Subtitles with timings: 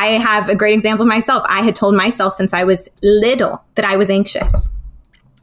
[0.00, 1.44] I have a great example myself.
[1.46, 4.70] I had told myself since I was little that I was anxious.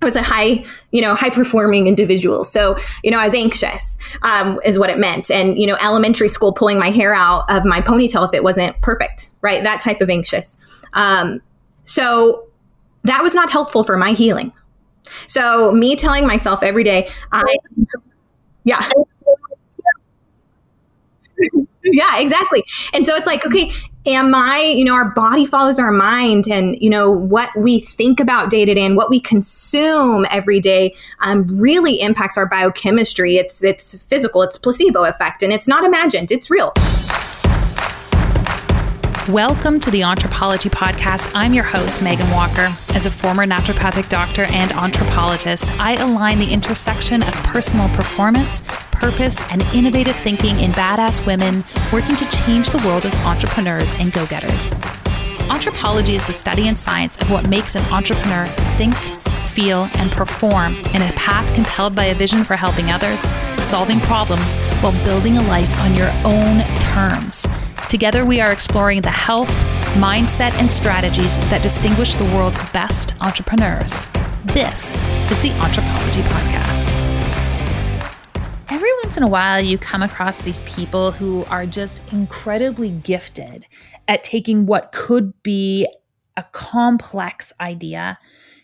[0.01, 2.43] I was a high, you know, high performing individual.
[2.43, 5.29] So, you know, I was anxious, um, is what it meant.
[5.29, 8.79] And, you know, elementary school pulling my hair out of my ponytail if it wasn't
[8.81, 9.63] perfect, right?
[9.63, 10.57] That type of anxious.
[10.93, 11.41] Um,
[11.83, 12.47] so
[13.03, 14.53] that was not helpful for my healing.
[15.27, 17.57] So me telling myself every day, I,
[18.63, 18.89] yeah.
[21.83, 22.63] yeah, exactly.
[22.93, 23.71] And so it's like, okay,
[24.07, 28.19] am I, you know, our body follows our mind and, you know, what we think
[28.19, 33.37] about day to day and what we consume every day um, really impacts our biochemistry.
[33.37, 36.73] It's, it's physical, it's placebo effect, and it's not imagined, it's real.
[39.29, 41.29] Welcome to the Entrepology Podcast.
[41.35, 42.73] I'm your host, Megan Walker.
[42.95, 48.61] As a former naturopathic doctor and anthropologist, I align the intersection of personal performance,
[48.93, 54.13] purpose, and innovative thinking in badass women working to change the world as entrepreneurs and
[54.13, 54.71] go getters.
[55.51, 58.45] Entrepology is the study and science of what makes an entrepreneur
[58.77, 58.95] think,
[59.49, 63.27] feel, and perform in a path compelled by a vision for helping others,
[63.61, 67.45] solving problems, while building a life on your own terms.
[67.89, 69.47] Together, we are exploring the health,
[69.95, 74.05] mindset, and strategies that distinguish the world's best entrepreneurs.
[74.43, 74.99] This
[75.31, 76.91] is the Entrepology Podcast.
[78.69, 83.65] Every once in a while, you come across these people who are just incredibly gifted
[84.09, 85.87] at taking what could be
[86.35, 88.19] a complex idea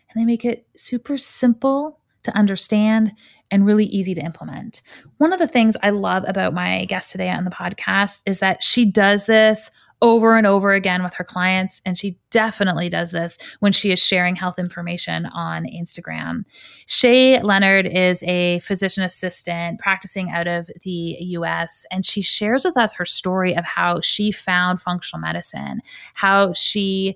[0.10, 3.14] and they make it super simple to understand
[3.54, 4.82] and really easy to implement.
[5.20, 8.64] One of the things I love about my guest today on the podcast is that
[8.64, 9.70] she does this
[10.02, 11.80] over and over again with her clients.
[11.86, 16.46] And she definitely does this when she is sharing health information on Instagram.
[16.88, 22.76] Shae Leonard is a physician assistant practicing out of the US, and she shares with
[22.76, 25.80] us her story of how she found functional medicine,
[26.16, 27.16] how she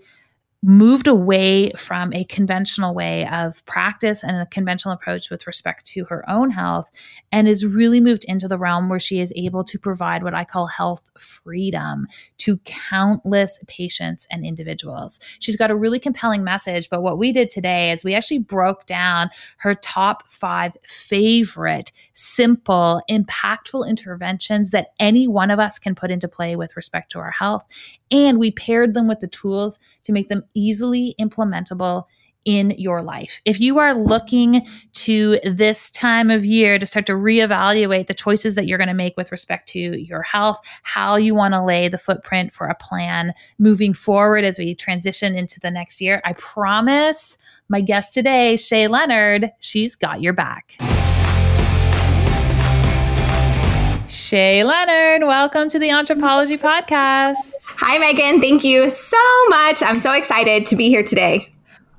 [0.64, 6.04] moved away from a conventional way of practice and a conventional approach with respect to
[6.06, 6.90] her own health
[7.32, 10.44] and is really moved into the realm where she is able to provide what I
[10.44, 12.08] call health freedom
[12.40, 15.20] to countless patients and individuals.
[15.40, 18.88] She's got a really compelling message, but what we did today is we actually broke
[18.88, 26.10] down her top five favorite, simple, impactful interventions that any one of us can put
[26.10, 27.64] into play with respect to our health.
[28.10, 32.06] And we paired them with the tools to make them easily implementable
[32.48, 33.42] in your life.
[33.44, 38.56] If you are looking to this time of year to start to reevaluate the choices
[38.56, 41.90] that you're going to make with respect to your health, how you want to lay
[41.90, 46.34] the footprint for a plan moving forward as we transition into the next year, I
[46.34, 47.38] promise
[47.68, 50.78] my guest today, Shae Leonard, she's got your back.
[54.08, 57.76] Shae Leonard, welcome to the Entrepology Podcast.
[57.80, 58.40] Hi, Megan.
[58.40, 59.18] Thank you so
[59.50, 59.84] much.
[59.84, 61.52] I'm so excited to be here today.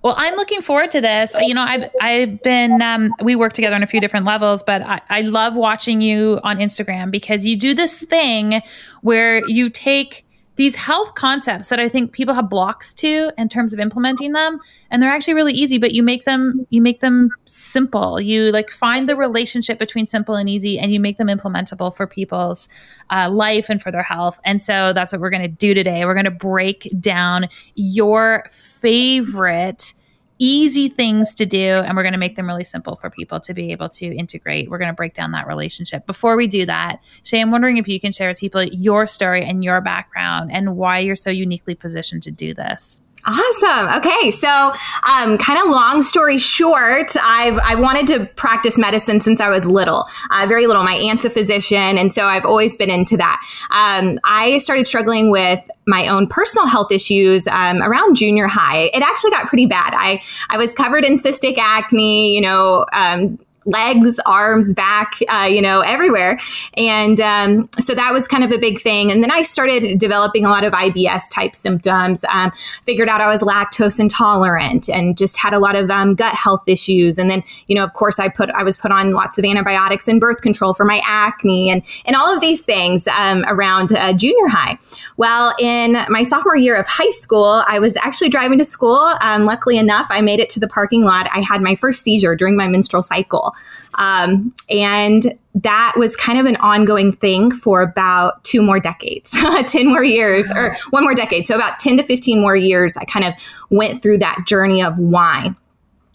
[0.03, 1.35] Well, I'm looking forward to this.
[1.39, 4.81] You know, I've I've been um, we work together on a few different levels, but
[4.81, 8.63] I, I love watching you on Instagram because you do this thing
[9.03, 10.25] where you take
[10.59, 14.59] these health concepts that I think people have blocks to in terms of implementing them
[14.91, 18.21] and they're actually really easy but you make them you make them simple.
[18.21, 22.09] You like find the relationship between simple and easy and you make them implementable for
[22.09, 22.69] people's
[23.09, 24.41] uh, life and for their health.
[24.45, 26.05] And so that's what we're going to do today.
[26.05, 29.95] We're going to break down your favorite
[30.39, 33.55] easy things to do and we're going to make them really simple for people to
[33.55, 34.71] be able to integrate.
[34.71, 36.07] We're going to break down that relationship.
[36.07, 39.45] Before we do that, Shae, I'm wondering if you can share with people your story
[39.45, 43.01] and your background and why you're so uniquely positioned to do this.
[43.31, 43.95] Awesome.
[43.99, 44.73] Okay, so
[45.07, 49.67] um, kind of long story short, I've I wanted to practice medicine since I was
[49.67, 50.83] little, uh, very little.
[50.83, 53.39] My aunt's a physician, and so I've always been into that.
[53.71, 58.85] Um, I started struggling with my own personal health issues um, around junior high.
[58.95, 59.93] It actually got pretty bad.
[59.95, 65.61] I I was covered in cystic acne, you know um, legs, arms, back, uh, you
[65.61, 66.41] know, everywhere.
[66.75, 69.13] And um, so that was kind of a big thing.
[69.13, 72.25] And then I started developing a lot of IBS type symptoms.
[72.33, 72.51] Um,
[72.85, 76.63] figured out I was lactose intolerant and just had a lot of um, gut health
[76.67, 77.19] issues.
[77.19, 80.09] And then, you know, of course, I put I was put on lots of antibiotics
[80.09, 84.13] and birth control for my acne and and all of these things um, around uh,
[84.13, 84.79] junior high.
[85.17, 89.15] Well, in my sophomore year of high school, I was actually driving to school.
[89.21, 91.29] Um, luckily enough, I made it to the parking lot.
[91.33, 93.55] I had my first seizure during my menstrual cycle.
[93.99, 99.37] Um, and that was kind of an ongoing thing for about two more decades,
[99.67, 101.47] 10 more years, or one more decade.
[101.47, 103.35] So about 10 to 15 more years, I kind of
[103.71, 105.55] went through that journey of why.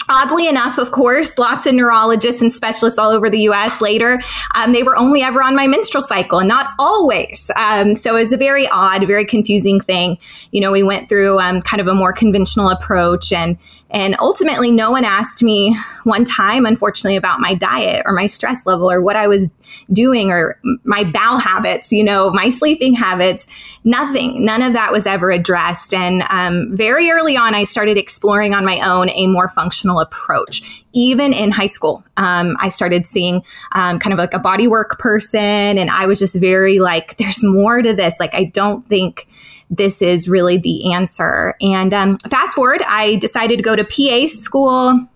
[0.10, 4.22] oddly enough, of course, lots of neurologists and specialists all over the US later,
[4.56, 7.50] um, they were only ever on my menstrual cycle and not always.
[7.56, 10.18] Um, so it was a very odd, very confusing thing.
[10.52, 13.58] You know, we went through um, kind of a more conventional approach and
[13.94, 18.66] and ultimately, no one asked me one time, unfortunately, about my diet or my stress
[18.66, 19.54] level or what I was
[19.92, 23.46] doing or my bowel habits, you know, my sleeping habits.
[23.84, 24.44] Nothing.
[24.44, 25.94] None of that was ever addressed.
[25.94, 30.84] And um, very early on, I started exploring on my own a more functional approach.
[30.94, 33.44] Even in high school, um, I started seeing
[33.74, 35.40] um, kind of like a body work person.
[35.40, 38.20] And I was just very like, there's more to this.
[38.20, 39.28] Like, I don't think
[39.70, 41.56] this is really the answer.
[41.62, 45.08] And um, fast forward, I decided to go to PA school.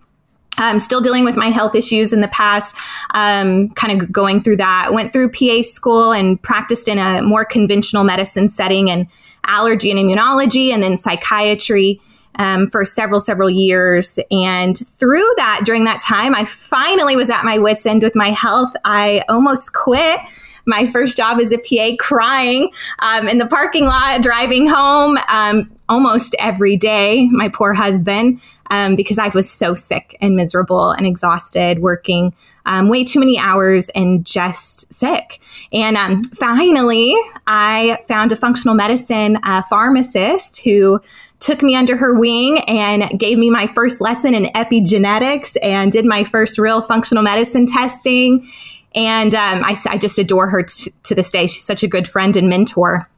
[0.58, 2.76] I'm still dealing with my health issues in the past,
[3.14, 4.90] um, kind of going through that.
[4.92, 9.08] Went through PA school and practiced in a more conventional medicine setting and
[9.46, 12.02] allergy and immunology, and then psychiatry.
[12.40, 14.20] Um, for several, several years.
[14.30, 18.30] And through that, during that time, I finally was at my wits' end with my
[18.30, 18.76] health.
[18.86, 20.20] I almost quit
[20.68, 22.70] my first job as a PA crying
[23.00, 28.96] um, in the parking lot, driving home um, almost every day, my poor husband, um,
[28.96, 32.34] because I was so sick and miserable and exhausted, working
[32.66, 35.40] um, way too many hours and just sick.
[35.72, 37.16] And um, finally,
[37.48, 41.02] I found a functional medicine uh, pharmacist who
[41.40, 46.04] took me under her wing and gave me my first lesson in epigenetics and did
[46.06, 48.50] my first real functional medicine testing
[48.96, 51.48] and um, I, I, just adore her t- to this day.
[51.48, 53.10] She's such a good friend and mentor.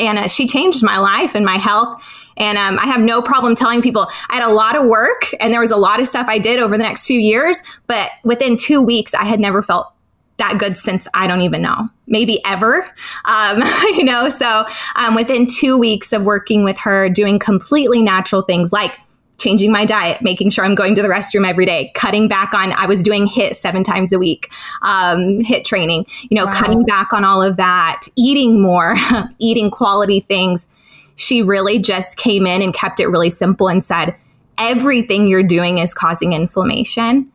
[0.00, 2.02] And uh, she changed my life and my health.
[2.36, 5.52] And um, I have no problem telling people I had a lot of work and
[5.52, 7.60] there was a lot of stuff I did over the next few years.
[7.86, 9.92] But within two weeks, I had never felt
[10.38, 12.90] that good since I don't even know, maybe ever.
[13.24, 13.62] Um,
[13.94, 14.66] you know, so
[14.96, 18.98] um, within two weeks of working with her, doing completely natural things like
[19.38, 22.72] changing my diet, making sure I'm going to the restroom every day, cutting back on,
[22.72, 24.52] I was doing HIIT seven times a week,
[24.82, 26.52] um, HIIT training, you know, wow.
[26.52, 28.94] cutting back on all of that, eating more,
[29.38, 30.68] eating quality things.
[31.16, 34.16] She really just came in and kept it really simple and said,
[34.58, 37.30] everything you're doing is causing inflammation.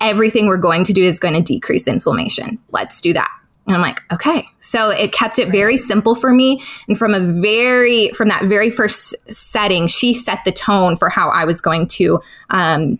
[0.00, 2.58] Everything we're going to do is going to decrease inflammation.
[2.70, 3.30] Let's do that.
[3.66, 4.46] And I'm like, okay.
[4.58, 6.62] So it kept it very simple for me.
[6.86, 11.30] And from a very, from that very first setting, she set the tone for how
[11.30, 12.20] I was going to,
[12.50, 12.98] um,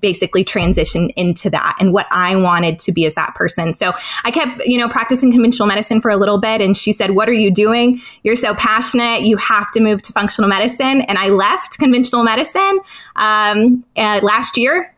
[0.00, 3.72] basically transition into that and what I wanted to be as that person.
[3.72, 3.92] So
[4.24, 6.60] I kept, you know, practicing conventional medicine for a little bit.
[6.60, 8.00] And she said, What are you doing?
[8.22, 9.22] You're so passionate.
[9.22, 11.02] You have to move to functional medicine.
[11.02, 12.80] And I left conventional medicine
[13.16, 14.92] um, uh, last year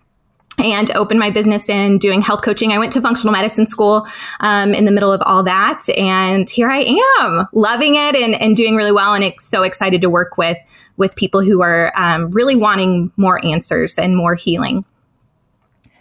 [0.58, 2.72] and opened my business in doing health coaching.
[2.72, 4.06] I went to functional medicine school
[4.40, 5.84] um, in the middle of all that.
[5.96, 6.80] And here I
[7.20, 9.14] am, loving it and, and doing really well.
[9.14, 10.58] And it's so excited to work with,
[10.96, 14.84] with people who are um, really wanting more answers and more healing.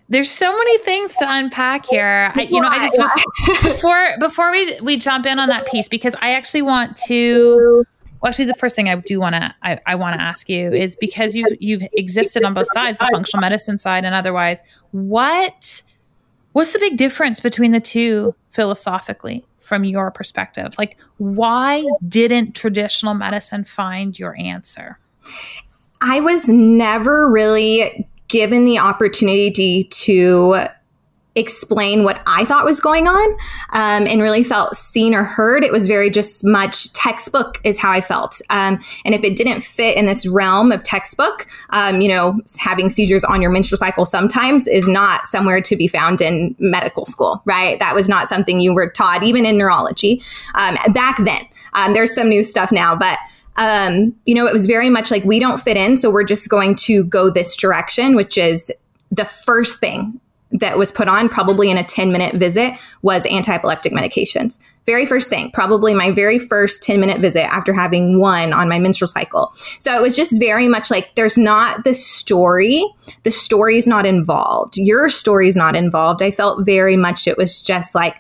[0.10, 2.32] There's so many things to unpack here.
[2.34, 6.16] I, you know, I just before before we we jump in on that piece because
[6.22, 7.86] I actually want to
[8.22, 10.72] well, actually, the first thing I do want to I, I want to ask you
[10.72, 14.62] is because you've you've existed on both sides, the functional medicine side and otherwise.
[14.92, 15.84] What
[16.54, 20.74] what's the big difference between the two philosophically from your perspective?
[20.78, 24.98] Like, why didn't traditional medicine find your answer?
[26.02, 30.66] I was never really given the opportunity to
[31.38, 33.32] explain what I thought was going on
[33.72, 35.64] um, and really felt seen or heard.
[35.64, 38.42] It was very just much textbook is how I felt.
[38.50, 42.90] Um, and if it didn't fit in this realm of textbook, um, you know, having
[42.90, 47.42] seizures on your menstrual cycle sometimes is not somewhere to be found in medical school,
[47.46, 47.80] right?
[47.80, 50.22] That was not something you were taught, even in neurology
[50.56, 51.46] um, back then.
[51.74, 53.18] Um, there's some new stuff now, but
[53.58, 56.48] um, you know, it was very much like we don't fit in, so we're just
[56.48, 58.72] going to go this direction, which is
[59.12, 60.20] the first thing
[60.52, 64.60] that was put on probably in a 10 minute visit was anti-epileptic medications.
[64.86, 68.80] Very first thing probably my very first 10 minute visit after having one on my
[68.80, 69.54] menstrual cycle.
[69.80, 72.84] So it was just very much like there's not the story.
[73.24, 74.78] The story's not involved.
[74.78, 76.22] Your story's not involved.
[76.22, 78.16] I felt very much it was just like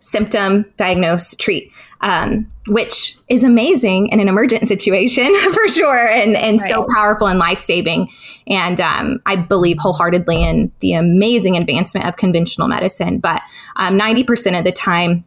[0.00, 6.60] symptom diagnose treat um, which is amazing in an emergent situation for sure and, and
[6.60, 6.68] right.
[6.68, 8.10] so powerful and life-saving.
[8.48, 13.18] And um, i believe wholeheartedly in the amazing advancement of conventional medicine.
[13.18, 13.42] But
[13.76, 15.24] um, 90% of the time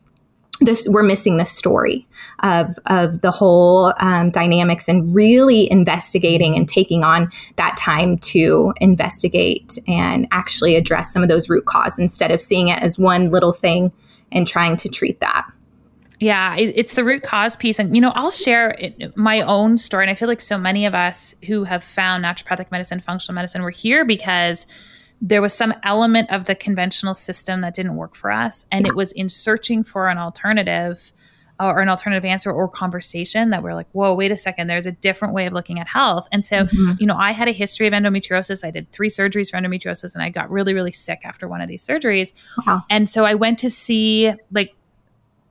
[0.61, 2.07] this we're missing the story
[2.43, 8.73] of of the whole um, dynamics and really investigating and taking on that time to
[8.81, 13.31] investigate and actually address some of those root cause instead of seeing it as one
[13.31, 13.91] little thing
[14.31, 15.47] and trying to treat that
[16.19, 17.79] Yeah, it, it's the root cause piece.
[17.79, 20.03] And, you know, I'll share it, my own story.
[20.03, 23.63] And I feel like so many of us who have found naturopathic medicine, functional medicine,
[23.63, 24.67] we're here because
[25.21, 28.65] there was some element of the conventional system that didn't work for us.
[28.71, 28.91] And yeah.
[28.91, 31.13] it was in searching for an alternative
[31.59, 34.93] or an alternative answer or conversation that we're like, whoa, wait a second, there's a
[34.93, 36.25] different way of looking at health.
[36.31, 36.93] And so, mm-hmm.
[36.99, 38.63] you know, I had a history of endometriosis.
[38.63, 41.67] I did three surgeries for endometriosis and I got really, really sick after one of
[41.67, 42.31] these surgeries.
[42.65, 42.83] Wow.
[42.89, 44.73] And so I went to see like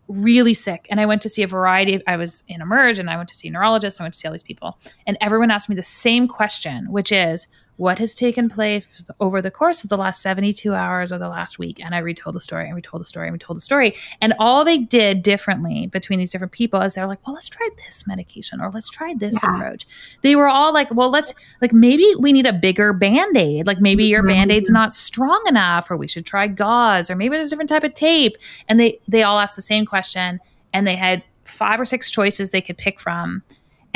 [0.09, 3.11] really sick and I went to see a variety of, I was in Emerge and
[3.11, 4.79] I went to see neurologists, I went to see all these people.
[5.07, 7.47] And everyone asked me the same question, which is,
[7.79, 11.61] what has taken place over the course of the last 72 hours or the last
[11.61, 11.81] week.
[11.81, 13.95] And I retold the story and retold the story and retold the story.
[14.21, 17.69] And all they did differently between these different people is they're like, well, let's try
[17.87, 19.55] this medication or let's try this yeah.
[19.55, 19.87] approach.
[20.23, 21.33] They were all like, well, let's,
[21.63, 23.69] like, maybe we need a bigger band aid.
[23.69, 24.29] Like, maybe your mm-hmm.
[24.29, 27.71] band aid's not strong enough, or we should try gauze, or maybe there's a different
[27.71, 28.37] type of tape.
[28.69, 30.41] And they, they all asked the same question
[30.75, 33.43] and they had five or six choices they could pick from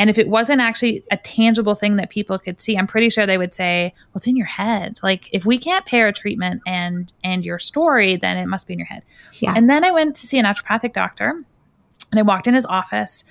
[0.03, 3.25] and if it wasn't actually a tangible thing that people could see, I'm pretty sure
[3.25, 6.61] they would say, "Well, it's in your head." Like if we can't pair a treatment
[6.67, 9.03] and and your story, then it must be in your head.
[9.39, 9.53] Yeah.
[9.55, 11.41] And then I went to see a naturopathic doctor,
[12.11, 13.23] and I walked in his office,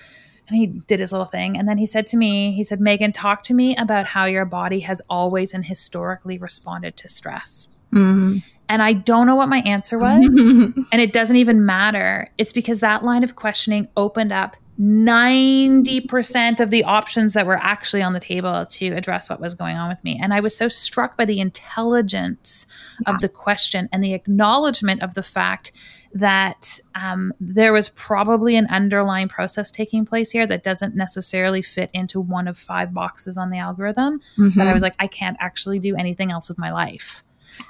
[0.49, 3.13] and he did his little thing, and then he said to me, he said, "Megan,
[3.13, 8.39] talk to me about how your body has always and historically responded to stress." Mm-hmm.
[8.71, 10.35] And I don't know what my answer was.
[10.91, 12.31] and it doesn't even matter.
[12.39, 18.03] It's because that line of questioning opened up 90% of the options that were actually
[18.03, 20.19] on the table to address what was going on with me.
[20.21, 22.67] And I was so struck by the intelligence
[23.07, 23.15] yeah.
[23.15, 25.73] of the question and the acknowledgement of the fact
[26.15, 31.91] that um, there was probably an underlying process taking place here that doesn't necessarily fit
[31.93, 34.21] into one of five boxes on the algorithm.
[34.39, 34.59] Mm-hmm.
[34.59, 37.23] That I was like, I can't actually do anything else with my life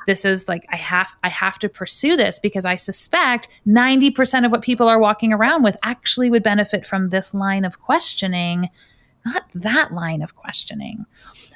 [0.06, 4.52] this is like i have i have to pursue this because i suspect 90% of
[4.52, 8.68] what people are walking around with actually would benefit from this line of questioning
[9.24, 11.04] not that line of questioning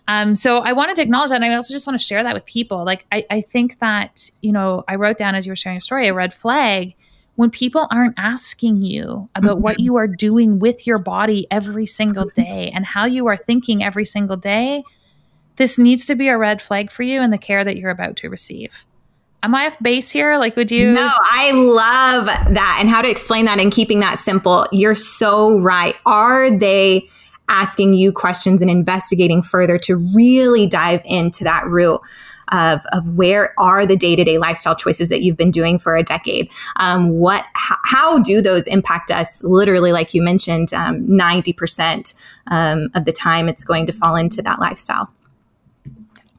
[0.08, 1.42] um, so I wanted to acknowledge that.
[1.42, 2.84] And I also just want to share that with people.
[2.84, 5.80] Like, I, I think that, you know, I wrote down as you were sharing your
[5.80, 6.94] story, a red flag
[7.36, 9.62] when people aren't asking you about mm-hmm.
[9.62, 13.84] what you are doing with your body every single day and how you are thinking
[13.84, 14.82] every single day,
[15.56, 18.16] this needs to be a red flag for you in the care that you're about
[18.16, 18.86] to receive.
[19.42, 20.38] Am I off base here?
[20.38, 20.92] Like, would you?
[20.92, 24.66] No, I love that and how to explain that and keeping that simple.
[24.72, 25.94] You're so right.
[26.04, 27.08] Are they
[27.48, 32.00] asking you questions and investigating further to really dive into that root?
[32.52, 36.48] Of, of where are the day-to-day lifestyle choices that you've been doing for a decade
[36.76, 42.14] um, what how, how, do those impact us literally like you mentioned um, 90%
[42.46, 45.10] um, of the time it's going to fall into that lifestyle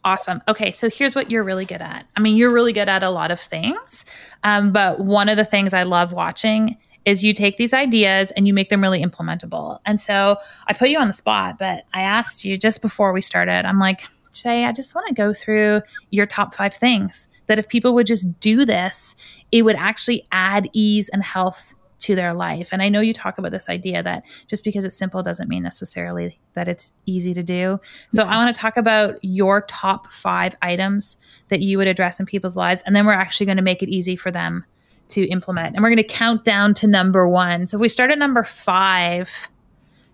[0.07, 0.41] Awesome.
[0.47, 2.05] Okay, so here's what you're really good at.
[2.15, 4.05] I mean, you're really good at a lot of things,
[4.41, 8.47] um, but one of the things I love watching is you take these ideas and
[8.47, 9.79] you make them really implementable.
[9.85, 13.19] And so I put you on the spot, but I asked you just before we
[13.19, 13.99] started, I'm like,
[14.31, 18.07] Shae, I just want to go through your top five things that if people would
[18.07, 19.13] just do this,
[19.51, 22.69] it would actually add ease and health to their life.
[22.71, 25.63] And I know you talk about this idea that just because it's simple doesn't mean
[25.63, 27.79] necessarily that it's easy to do.
[28.11, 28.29] So yeah.
[28.29, 32.55] I want to talk about your top five items that you would address in people's
[32.55, 32.83] lives.
[32.85, 34.65] And then we're actually going to make it easy for them
[35.09, 35.75] to implement.
[35.75, 37.67] And we're going to count down to number one.
[37.67, 39.49] So if we start at number five,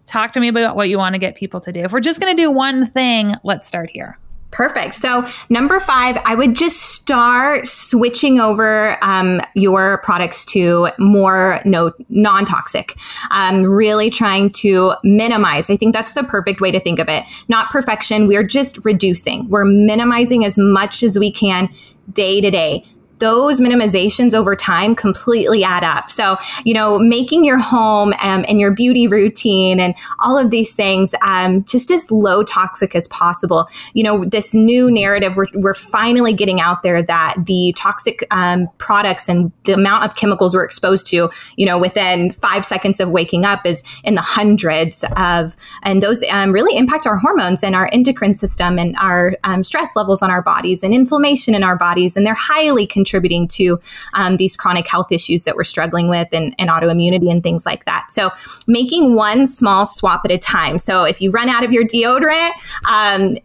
[0.05, 1.81] talk to me about what you want to get people to do.
[1.81, 4.19] If we're just going to do one thing, let's start here.
[4.53, 4.93] Perfect.
[4.93, 11.91] So, number five, I would just start switching over um, your products to more no,
[12.09, 12.95] non toxic.
[13.31, 15.71] Um, really trying to minimize.
[15.71, 17.23] I think that's the perfect way to think of it.
[17.49, 18.27] Not perfection.
[18.27, 19.49] We're just reducing.
[19.49, 21.67] We're minimizing as much as we can
[22.11, 22.85] day to day
[23.19, 26.11] those minimizations over time completely add up.
[26.11, 30.75] So, you know, making your home um, and your beauty routine and all of these
[30.75, 33.67] things um, just as low toxic as possible.
[33.93, 38.69] You know, this new narrative, we're, we're finally getting out there that the toxic um,
[38.77, 43.09] products and the amount of chemicals we're exposed to, you know, within five seconds of
[43.09, 47.75] waking up is in the hundreds of, and those um, really impact our hormones and
[47.75, 51.77] our endocrine system and our um, stress levels on our bodies and inflammation in our
[51.77, 52.17] bodies.
[52.17, 53.79] And they're highly contributing to
[54.13, 57.83] um, these chronic health issues that we're struggling with and, and autoimmunity and things like
[57.83, 58.05] that.
[58.09, 58.29] So
[58.65, 60.79] making one small swap at a time.
[60.79, 62.51] So if you run out of your deodorant,
[62.89, 63.37] um,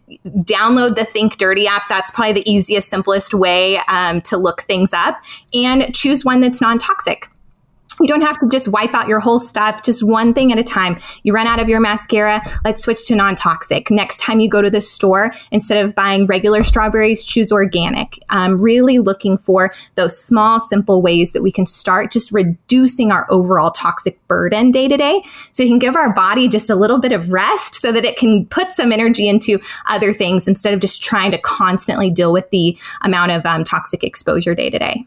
[0.43, 1.89] download the Think Dirty app.
[1.89, 5.21] That's probably the easiest, simplest way um, to look things up
[5.53, 7.27] and choose one that's non toxic.
[8.01, 10.63] You don't have to just wipe out your whole stuff, just one thing at a
[10.63, 10.97] time.
[11.23, 13.91] You run out of your mascara, let's switch to non toxic.
[13.91, 18.19] Next time you go to the store, instead of buying regular strawberries, choose organic.
[18.29, 23.27] Um, really looking for those small, simple ways that we can start just reducing our
[23.29, 25.21] overall toxic burden day to day.
[25.51, 28.17] So we can give our body just a little bit of rest so that it
[28.17, 32.49] can put some energy into other things instead of just trying to constantly deal with
[32.51, 35.05] the amount of um, toxic exposure day to day.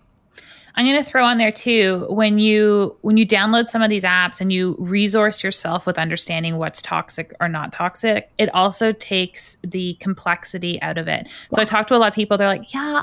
[0.75, 4.05] I'm going to throw on there too when you when you download some of these
[4.05, 9.59] apps and you resource yourself with understanding what's toxic or not toxic, it also takes
[9.63, 11.29] the complexity out of it.
[11.53, 13.03] So I talk to a lot of people they're like, "Yeah,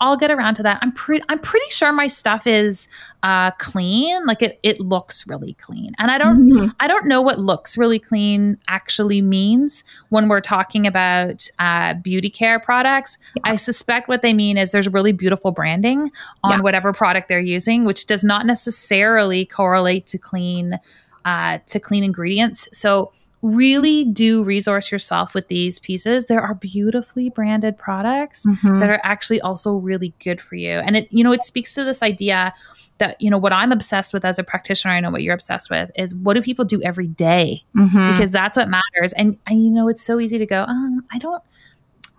[0.00, 0.78] I'll get around to that.
[0.82, 2.88] I'm pretty I'm pretty sure my stuff is
[3.22, 4.26] uh, clean.
[4.26, 6.68] Like it it looks really clean." And I don't mm-hmm.
[6.80, 12.30] I don't know what looks really clean actually means when we're talking about uh, beauty
[12.30, 13.18] care products.
[13.34, 13.52] Yeah.
[13.52, 16.10] I suspect what they mean is there's really beautiful branding
[16.44, 16.60] on yeah.
[16.60, 20.78] whatever product they're using, which does not necessarily correlate to clean
[21.24, 22.68] uh, to clean ingredients.
[22.72, 26.26] So really do resource yourself with these pieces.
[26.26, 28.80] There are beautifully branded products mm-hmm.
[28.80, 30.72] that are actually also really good for you.
[30.72, 32.52] And it, you know, it speaks to this idea
[32.98, 35.70] that, you know, what I'm obsessed with as a practitioner, I know what you're obsessed
[35.70, 37.62] with is what do people do every day?
[37.76, 38.12] Mm-hmm.
[38.12, 39.12] Because that's what matters.
[39.12, 41.42] And, and, you know, it's so easy to go, um, I don't,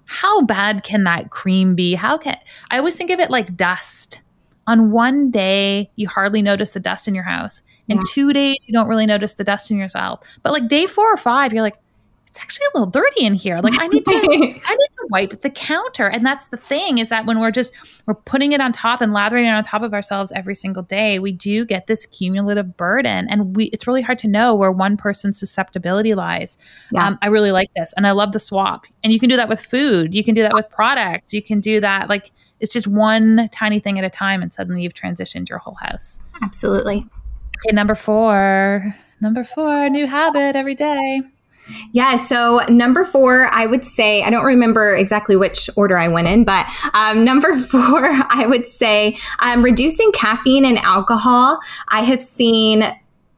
[0.06, 1.96] how bad can that cream be?
[1.96, 2.38] How can,
[2.72, 4.22] I always think of it like dust
[4.70, 7.62] on one day, you hardly notice the dust in your house.
[7.88, 8.04] In yeah.
[8.14, 10.22] two days, you don't really notice the dust in yourself.
[10.44, 11.78] But like day four or five, you're like,
[12.28, 13.60] it's actually a little dirty in here.
[13.64, 16.06] Like I need to I need to wipe the counter.
[16.06, 17.74] And that's the thing is that when we're just
[18.06, 21.18] we're putting it on top and lathering it on top of ourselves every single day,
[21.18, 23.28] we do get this cumulative burden.
[23.28, 26.60] And we it's really hard to know where one person's susceptibility lies.
[26.92, 27.08] Yeah.
[27.08, 27.92] Um, I really like this.
[27.98, 28.86] And I love the swap.
[29.04, 30.14] And you can do that with food.
[30.14, 31.34] You can do that with products.
[31.34, 34.84] You can do that like it's just one tiny thing at a time, and suddenly
[34.84, 36.20] you've transitioned your whole house.
[36.42, 36.98] Absolutely.
[36.98, 38.96] Okay, number four.
[39.22, 41.22] Number four, new habit every day.
[41.92, 42.18] Yeah.
[42.18, 46.44] So number four, I would say, I don't remember exactly which order I went in,
[46.44, 51.60] but um, number four, I would say um, reducing caffeine and alcohol.
[51.90, 52.84] I have seen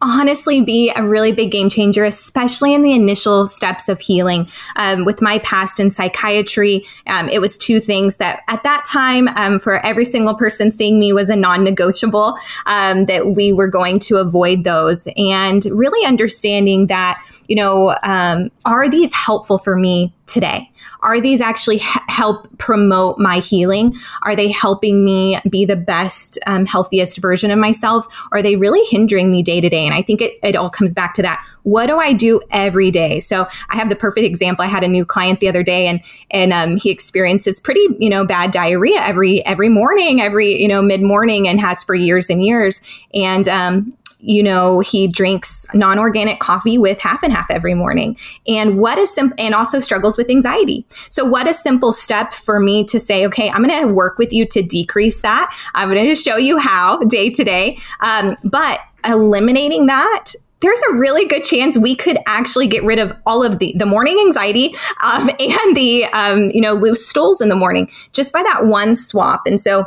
[0.02, 4.48] honestly be a really big game changer, especially in the initial steps of healing.
[4.76, 9.28] Um, with my past in psychiatry, um, it was two things that at that time,
[9.30, 13.68] um, for every single person seeing me was a non negotiable, um, that we were
[13.68, 15.08] going to avoid those.
[15.18, 20.72] And really understanding that, you know, um, are these helpful for me today?
[21.04, 23.96] Are these actually help promote my healing?
[24.24, 28.08] Are they helping me be the best, um, healthiest version of myself?
[28.32, 29.86] Are they really hindering me day to day?
[29.86, 31.46] And I think it, it all comes back to that.
[31.64, 33.20] What do I do every day?
[33.20, 34.64] So I have the perfect example.
[34.64, 36.02] I had a new client the other day and,
[36.32, 40.82] and, um, he experiences pretty, you know, bad diarrhea every, every morning, every, you know,
[40.82, 42.82] mid morning and has for years and years.
[43.14, 48.18] And, um, you know, he drinks non organic coffee with half and half every morning.
[48.48, 50.86] And what is simple, and also struggles with anxiety.
[51.10, 54.34] So, what a simple step for me to say, okay, I'm going to work with
[54.34, 55.56] you to decrease that.
[55.74, 57.78] I'm going to show you how day to day.
[58.02, 63.14] Um, but eliminating that there's a really good chance we could actually get rid of
[63.26, 67.50] all of the the morning anxiety um, and the um, you know loose stools in
[67.50, 69.86] the morning just by that one swap and so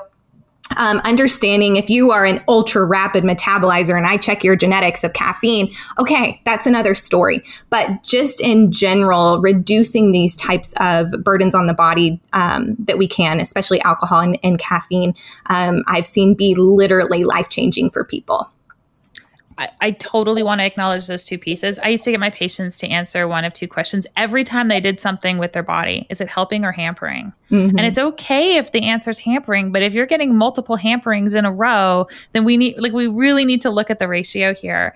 [0.77, 5.13] um, understanding if you are an ultra rapid metabolizer and I check your genetics of
[5.13, 7.43] caffeine, okay, that's another story.
[7.71, 13.07] But just in general, reducing these types of burdens on the body um, that we
[13.07, 15.15] can, especially alcohol and, and caffeine,
[15.47, 18.51] um, I've seen be literally life changing for people.
[19.59, 21.79] I, I, totally want to acknowledge those two pieces.
[21.79, 24.81] I used to get my patients to answer one of two questions every time they
[24.81, 26.07] did something with their body.
[26.11, 27.33] Is it helping or hampering?
[27.51, 27.79] Mm-hmm.
[27.79, 31.45] And it's okay if the answer is hampering, but if you're getting multiple hamperings in
[31.45, 34.95] a row, then we need like we really need to look at the ratio here.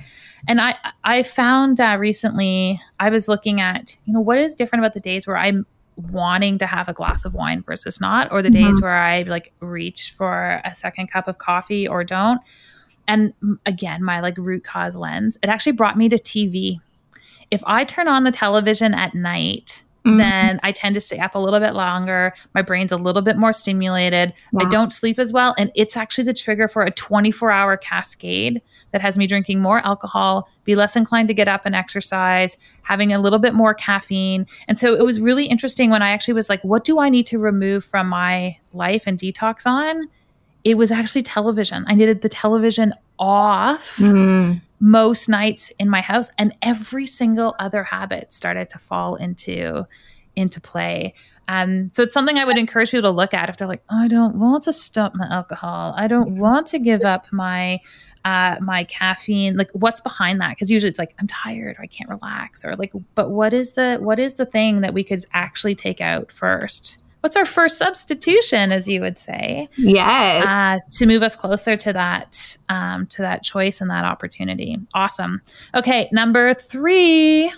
[0.49, 4.85] And I I found uh, recently I was looking at you know what is different
[4.85, 5.67] about the days where I'm
[5.97, 8.69] wanting to have a glass of wine versus not, or the mm-hmm.
[8.69, 12.41] days where I like reach for a second cup of coffee or don't
[13.09, 13.33] and
[13.67, 16.79] again my like root cause lens it actually brought me to tv
[17.51, 20.19] if i turn on the television at night mm-hmm.
[20.19, 22.35] then i tend to stay up a little bit longer.
[22.55, 24.33] My brain's a little bit more stimulated.
[24.53, 24.67] Wow.
[24.67, 28.63] i don't sleep as well and it's actually the trigger for a 24 hour cascade
[28.93, 33.13] that has me drinking more alcohol be less inclined to get up and exercise having
[33.13, 34.47] a little bit more caffeine.
[34.69, 37.27] And so it was really interesting when i actually was like what do i need
[37.27, 40.09] to remove from my life and detox on
[40.69, 41.85] it was actually television.
[41.87, 44.61] I needed the television off mm.
[44.81, 49.87] most nights in my house, and every single other habit started to fall into
[50.37, 51.15] into play.
[51.49, 54.05] Um, so it's something I would encourage people to look at if they're like, oh,
[54.05, 55.95] I don't want to stop my alcohol.
[55.97, 57.81] I don't want to give up my
[58.27, 59.57] uh, my caffeine.
[59.57, 60.51] Like, what's behind that?
[60.51, 62.93] Because usually it's like I'm tired or I can't relax or like.
[63.15, 66.99] But what is the what is the thing that we could actually take out first?
[67.21, 69.69] What's our first substitution, as you would say?
[69.77, 74.79] Yes, uh, to move us closer to that um, to that choice and that opportunity.
[74.95, 75.43] Awesome.
[75.75, 77.53] Okay, number three.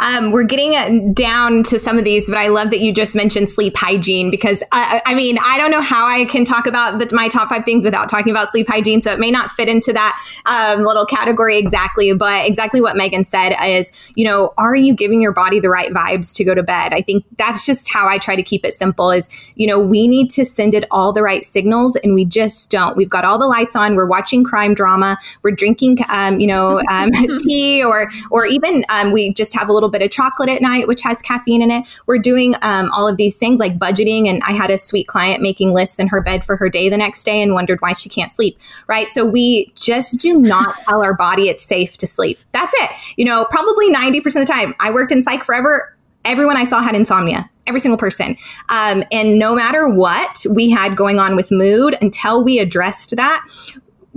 [0.00, 3.50] Um, we're getting down to some of these, but I love that you just mentioned
[3.50, 7.14] sleep hygiene because I, I mean, I don't know how I can talk about the,
[7.14, 9.02] my top five things without talking about sleep hygiene.
[9.02, 13.24] So it may not fit into that um, little category exactly, but exactly what Megan
[13.24, 16.62] said is, you know, are you giving your body the right vibes to go to
[16.62, 16.92] bed?
[16.92, 20.08] I think that's just how I try to keep it simple is, you know, we
[20.08, 22.96] need to send it all the right signals and we just don't.
[22.96, 23.96] We've got all the lights on.
[23.96, 25.18] We're watching crime drama.
[25.42, 29.72] We're drinking, um, you know, um, tea or, or even um, we just have a
[29.72, 31.88] little bit of chocolate at night, which has caffeine in it.
[32.06, 34.28] We're doing um, all of these things like budgeting.
[34.28, 36.96] And I had a sweet client making lists in her bed for her day the
[36.96, 39.10] next day and wondered why she can't sleep, right?
[39.10, 42.38] So we just do not tell our body it's safe to sleep.
[42.52, 42.90] That's it.
[43.16, 45.96] You know, probably 90% of the time, I worked in psych forever.
[46.24, 48.36] Everyone I saw had insomnia every single person.
[48.68, 53.46] Um, and no matter what we had going on with mood, until we addressed that,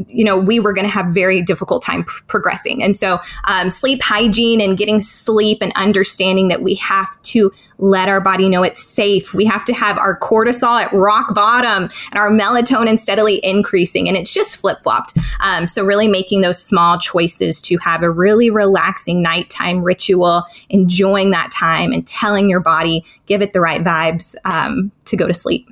[0.08, 2.82] you know, we were going to have very difficult time pr- progressing.
[2.84, 8.10] And so, um, sleep hygiene and getting sleep and understanding that we have to let
[8.10, 9.34] our body know it's safe.
[9.34, 14.08] We have to have our cortisol at rock bottom and our melatonin steadily increasing.
[14.08, 15.18] And it's just flip flopped.
[15.42, 21.32] Um, so, really making those small choices to have a really relaxing nighttime ritual, enjoying
[21.32, 25.34] that time and telling your body, give it the right vibes um, to go to
[25.34, 25.70] sleep.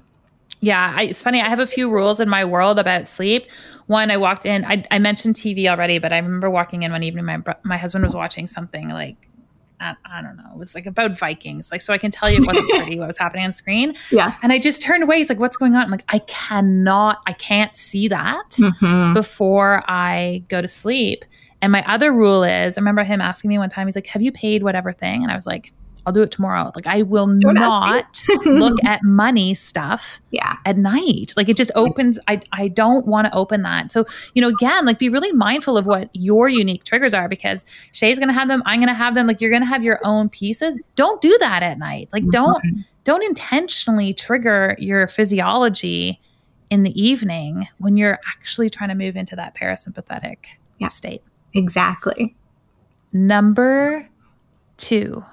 [0.61, 1.41] Yeah, I, it's funny.
[1.41, 3.47] I have a few rules in my world about sleep.
[3.91, 4.63] One, I walked in.
[4.63, 7.25] I, I mentioned TV already, but I remember walking in one evening.
[7.25, 9.27] My my husband was watching something like
[9.81, 10.49] I, I, don't know.
[10.53, 11.73] It was like about Vikings.
[11.73, 13.97] Like, so I can tell you it wasn't pretty what was happening on screen.
[14.09, 14.35] Yeah.
[14.41, 15.17] And I just turned away.
[15.17, 15.83] He's like, what's going on?
[15.83, 19.13] I'm like, I cannot, I can't see that mm-hmm.
[19.13, 21.25] before I go to sleep.
[21.61, 24.21] And my other rule is, I remember him asking me one time, he's like, have
[24.21, 25.23] you paid whatever thing?
[25.23, 25.73] And I was like,
[26.05, 26.71] I'll do it tomorrow.
[26.75, 30.55] Like I will Don't not look at money stuff yeah.
[30.65, 31.33] at night.
[31.37, 33.91] Like it just opens I I don't want to open that.
[33.91, 37.65] So, you know, again, like be really mindful of what your unique triggers are because
[37.91, 39.27] Shae's going to have them, I'm going to have them.
[39.27, 40.77] Like you're going to have your own pieces.
[40.95, 42.09] Don't do that at night.
[42.11, 42.81] Like don't mm-hmm.
[43.03, 46.19] don't intentionally trigger your physiology
[46.71, 50.37] in the evening when you're actually trying to move into that parasympathetic
[50.79, 50.87] yeah.
[50.87, 51.21] state.
[51.53, 52.35] Exactly.
[53.13, 54.07] Number
[54.77, 55.23] 2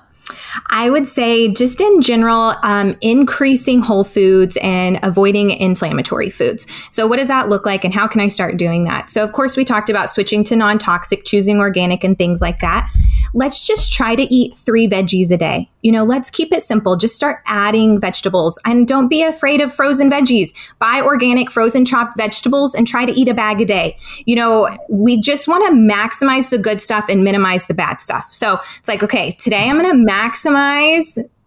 [0.78, 6.68] I would say, just in general, um, increasing whole foods and avoiding inflammatory foods.
[6.92, 9.10] So, what does that look like, and how can I start doing that?
[9.10, 12.60] So, of course, we talked about switching to non toxic, choosing organic, and things like
[12.60, 12.88] that.
[13.34, 15.68] Let's just try to eat three veggies a day.
[15.82, 16.96] You know, let's keep it simple.
[16.96, 20.52] Just start adding vegetables and don't be afraid of frozen veggies.
[20.78, 23.96] Buy organic, frozen chopped vegetables and try to eat a bag a day.
[24.26, 28.28] You know, we just want to maximize the good stuff and minimize the bad stuff.
[28.30, 30.67] So, it's like, okay, today I'm going to maximize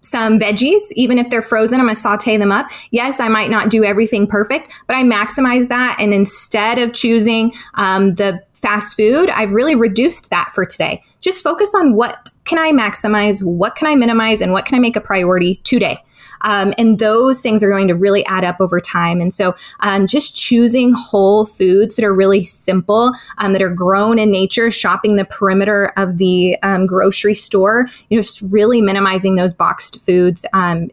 [0.01, 2.67] some veggies, even if they're frozen, I'm to saute them up.
[2.89, 5.97] Yes, I might not do everything perfect, but I maximize that.
[5.99, 11.03] And instead of choosing um, the fast food, I've really reduced that for today.
[11.21, 14.79] Just focus on what can I maximize, what can I minimize, and what can I
[14.79, 16.03] make a priority today.
[16.43, 19.21] Um, and those things are going to really add up over time.
[19.21, 24.19] And so, um, just choosing whole foods that are really simple, um, that are grown
[24.19, 29.35] in nature, shopping the perimeter of the um, grocery store, you know, just really minimizing
[29.35, 30.89] those boxed foods um,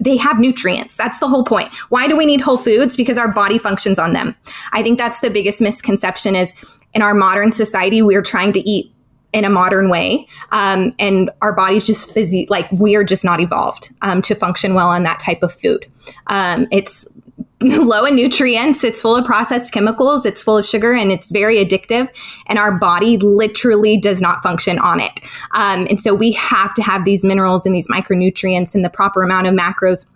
[0.00, 0.96] they have nutrients.
[0.96, 1.72] That's the whole point.
[1.88, 2.96] Why do we need whole foods?
[2.96, 4.34] Because our body functions on them.
[4.72, 6.52] I think that's the biggest misconception is
[6.92, 8.92] in our modern society, we're trying to eat
[9.32, 10.26] in a modern way.
[10.50, 14.74] Um, and our body's just physically, like we are just not evolved um, to function
[14.74, 15.90] well on that type of food.
[16.26, 17.08] Um, it's
[17.62, 21.64] low in nutrients, it's full of processed chemicals, it's full of sugar, and it's very
[21.64, 22.08] addictive.
[22.46, 25.20] And our body literally does not function on it.
[25.54, 29.22] Um, and so we have to have these minerals and these micronutrients and the proper
[29.22, 30.06] amount of macros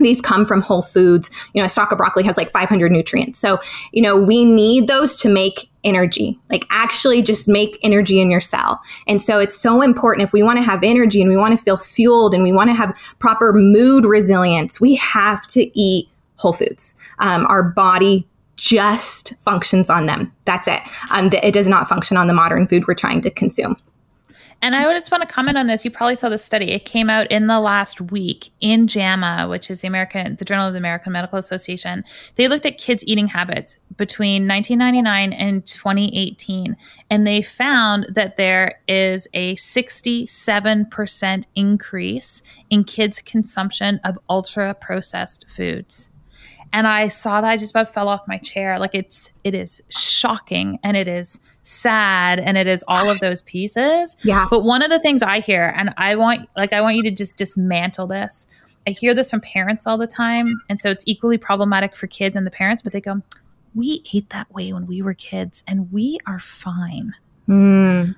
[0.00, 1.30] these come from whole foods.
[1.52, 3.38] You know, a stalk of broccoli has like 500 nutrients.
[3.38, 3.60] So,
[3.92, 8.40] you know, we need those to make energy, like actually just make energy in your
[8.40, 8.80] cell.
[9.06, 11.62] And so it's so important if we want to have energy and we want to
[11.62, 16.52] feel fueled and we want to have proper mood resilience, we have to eat whole
[16.52, 16.94] foods.
[17.18, 20.32] Um, our body just functions on them.
[20.44, 20.80] That's it.
[21.10, 23.76] Um, it does not function on the modern food we're trying to consume.
[24.62, 25.84] And I just want to comment on this.
[25.84, 26.72] You probably saw this study.
[26.72, 30.66] It came out in the last week in JAMA, which is the American, the Journal
[30.66, 32.04] of the American Medical Association.
[32.34, 36.76] They looked at kids' eating habits between 1999 and 2018,
[37.08, 45.48] and they found that there is a 67% increase in kids' consumption of ultra processed
[45.48, 46.10] foods
[46.72, 48.78] and I saw that I just about fell off my chair.
[48.78, 53.42] Like it's it is shocking and it is sad and it is all of those
[53.42, 54.16] pieces.
[54.22, 54.46] Yeah.
[54.50, 57.10] But one of the things I hear, and I want like I want you to
[57.10, 58.46] just dismantle this.
[58.86, 62.36] I hear this from parents all the time, and so it's equally problematic for kids
[62.36, 62.82] and the parents.
[62.82, 63.20] But they go,
[63.74, 67.14] "We ate that way when we were kids, and we are fine."
[67.48, 68.14] Mm.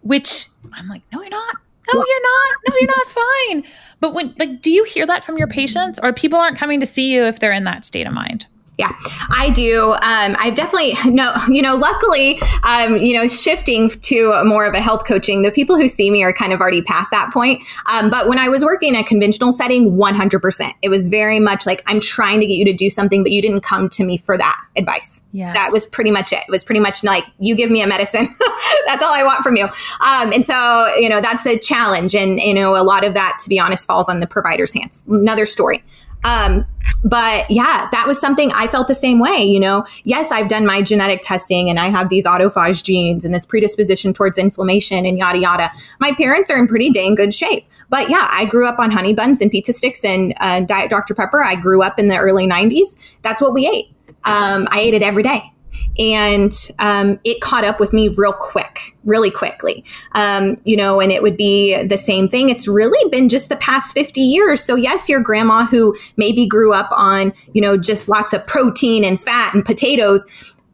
[0.00, 1.56] Which I'm like, "No, you're not."
[1.92, 2.56] No, you're not.
[2.68, 3.72] No, you're not fine.
[4.00, 6.86] But when like do you hear that from your patients or people aren't coming to
[6.86, 8.46] see you if they're in that state of mind?
[8.82, 8.90] Yeah,
[9.30, 9.92] I do.
[9.92, 14.80] Um, I've definitely no, you know, luckily, um, you know, shifting to more of a
[14.80, 15.42] health coaching.
[15.42, 17.62] The people who see me are kind of already past that point.
[17.92, 21.06] Um, but when I was working in a conventional setting, one hundred percent, it was
[21.06, 23.88] very much like I'm trying to get you to do something, but you didn't come
[23.90, 25.22] to me for that advice.
[25.30, 26.40] Yeah, that was pretty much it.
[26.40, 28.26] It was pretty much like you give me a medicine,
[28.86, 29.66] that's all I want from you.
[29.66, 33.38] Um, and so you know that's a challenge, and you know a lot of that,
[33.44, 35.04] to be honest, falls on the provider's hands.
[35.08, 35.84] Another story.
[36.24, 36.66] Um,
[37.04, 39.42] but yeah, that was something I felt the same way.
[39.42, 43.34] You know, yes, I've done my genetic testing and I have these autophagy genes and
[43.34, 45.70] this predisposition towards inflammation and yada yada.
[45.98, 47.66] My parents are in pretty dang good shape.
[47.88, 51.14] But yeah, I grew up on honey buns and pizza sticks and uh, Diet Dr.
[51.14, 51.42] Pepper.
[51.42, 52.96] I grew up in the early 90s.
[53.22, 53.88] That's what we ate.
[54.24, 55.51] Um, I ate it every day
[55.98, 59.84] and um, it caught up with me real quick, really quickly.
[60.12, 62.48] Um, you know, and it would be the same thing.
[62.48, 64.62] It's really been just the past 50 years.
[64.62, 69.04] So, yes, your grandma who maybe grew up on, you know, just lots of protein
[69.04, 70.26] and fat and potatoes.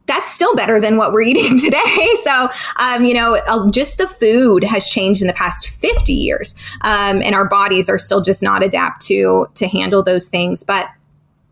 [0.05, 2.07] That's still better than what we're eating today.
[2.23, 6.53] So, um, you know, uh, just the food has changed in the past 50 years.
[6.81, 10.63] Um, and our bodies are still just not adapt to, to handle those things.
[10.63, 10.89] But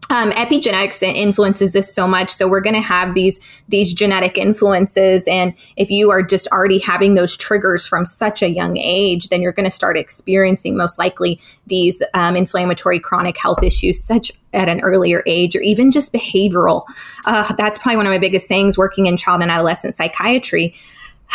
[0.10, 2.30] um, epigenetics influences this so much.
[2.32, 5.28] So we're going to have these these genetic influences.
[5.28, 9.42] And if you are just already having those triggers from such a young age then
[9.42, 14.70] you're going to start experiencing most likely these um, inflammatory chronic health issues such at
[14.70, 16.86] an earlier age or even just behavioral.
[17.26, 20.74] Uh, that's probably one of my biggest things working in child and adolescent psychiatry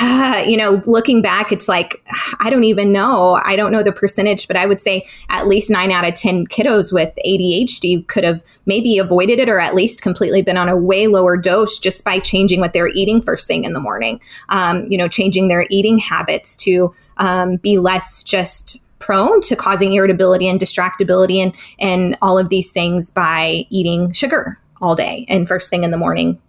[0.46, 2.02] you know, looking back, it's like,
[2.40, 3.38] I don't even know.
[3.44, 6.46] I don't know the percentage, but I would say at least nine out of 10
[6.46, 10.76] kiddos with ADHD could have maybe avoided it or at least completely been on a
[10.76, 14.20] way lower dose just by changing what they're eating first thing in the morning.
[14.48, 19.92] Um, you know, changing their eating habits to um, be less just prone to causing
[19.92, 25.48] irritability and distractibility and, and all of these things by eating sugar all day and
[25.48, 26.40] first thing in the morning.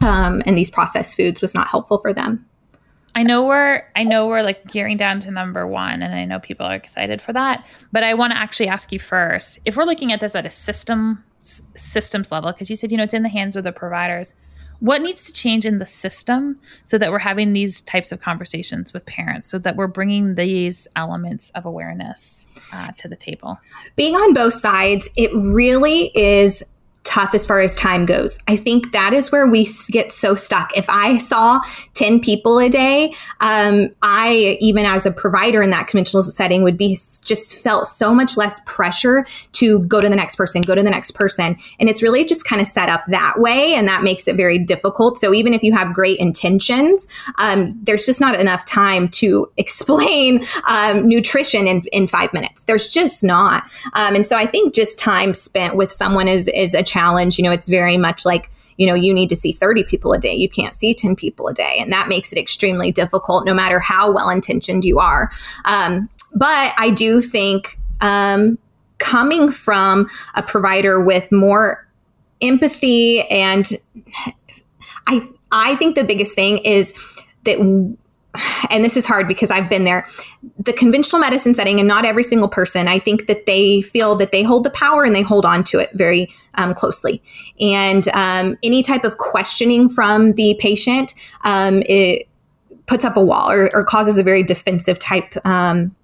[0.00, 2.44] Um, and these processed foods was not helpful for them.
[3.14, 6.40] I know we're I know we're like gearing down to number one, and I know
[6.40, 7.66] people are excited for that.
[7.92, 10.50] But I want to actually ask you first if we're looking at this at a
[10.50, 14.34] system systems level, because you said you know it's in the hands of the providers.
[14.80, 18.92] What needs to change in the system so that we're having these types of conversations
[18.92, 23.60] with parents, so that we're bringing these elements of awareness uh, to the table?
[23.94, 26.64] Being on both sides, it really is
[27.04, 28.38] tough as far as time goes.
[28.48, 30.76] I think that is where we get so stuck.
[30.76, 31.60] If I saw
[31.94, 36.76] 10 people a day, um, I, even as a provider in that conventional setting, would
[36.76, 40.82] be just felt so much less pressure to go to the next person, go to
[40.82, 41.56] the next person.
[41.80, 43.74] And it's really just kind of set up that way.
[43.74, 45.18] And that makes it very difficult.
[45.18, 50.44] So even if you have great intentions, um, there's just not enough time to explain
[50.68, 52.64] um, nutrition in, in five minutes.
[52.64, 53.64] There's just not.
[53.94, 57.38] Um, and so I think just time spent with someone is, is a challenge.
[57.38, 60.18] You know, it's very much like, you know, you need to see 30 people a
[60.18, 60.34] day.
[60.34, 61.76] You can't see 10 people a day.
[61.78, 65.30] And that makes it extremely difficult, no matter how well intentioned you are.
[65.64, 68.58] Um, but I do think um,
[68.98, 71.86] coming from a provider with more
[72.40, 73.70] empathy and
[75.06, 76.94] I, I think the biggest thing is
[77.44, 77.58] that
[78.70, 80.06] and this is hard because I've been there,
[80.58, 84.32] the conventional medicine setting, and not every single person, I think that they feel that
[84.32, 87.22] they hold the power and they hold on to it very um, closely.
[87.60, 91.14] And um, any type of questioning from the patient,
[91.44, 92.28] um, it
[92.86, 95.94] puts up a wall or, or, causes a very defensive type um,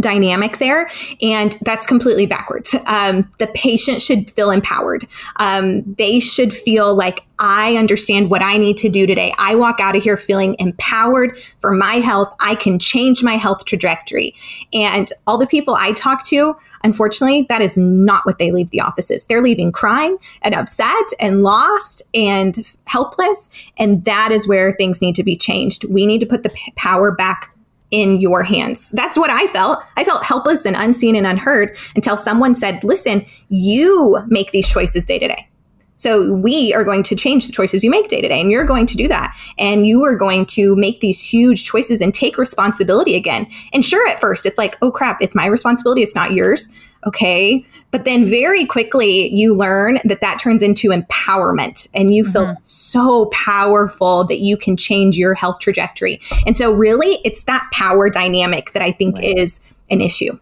[0.00, 0.88] dynamic there
[1.22, 2.74] and that's completely backwards.
[2.86, 5.06] Um, the patient should feel empowered.
[5.36, 9.32] Um, they should feel like i understand what i need to do today.
[9.38, 12.34] I walk out of here feeling empowered for my health.
[12.40, 14.34] I can change my health trajectory.
[14.72, 18.80] And all the people i talk to unfortunately that is not what they leave the
[18.80, 19.26] offices.
[19.26, 25.14] They're leaving crying and upset and lost and helpless and that is where things need
[25.16, 25.84] to be changed.
[25.84, 27.53] We need to put the power back
[27.94, 28.90] in your hands.
[28.90, 29.78] That's what I felt.
[29.96, 35.06] I felt helpless and unseen and unheard until someone said, listen, you make these choices
[35.06, 35.48] day to day.
[35.96, 38.64] So we are going to change the choices you make day to day, and you're
[38.64, 39.36] going to do that.
[39.58, 43.46] And you are going to make these huge choices and take responsibility again.
[43.72, 46.68] And sure, at first, it's like, oh crap, it's my responsibility, it's not yours.
[47.06, 47.64] Okay.
[47.90, 52.56] But then very quickly, you learn that that turns into empowerment and you feel mm-hmm.
[52.62, 56.20] so powerful that you can change your health trajectory.
[56.44, 59.36] And so, really, it's that power dynamic that I think right.
[59.38, 60.38] is an issue.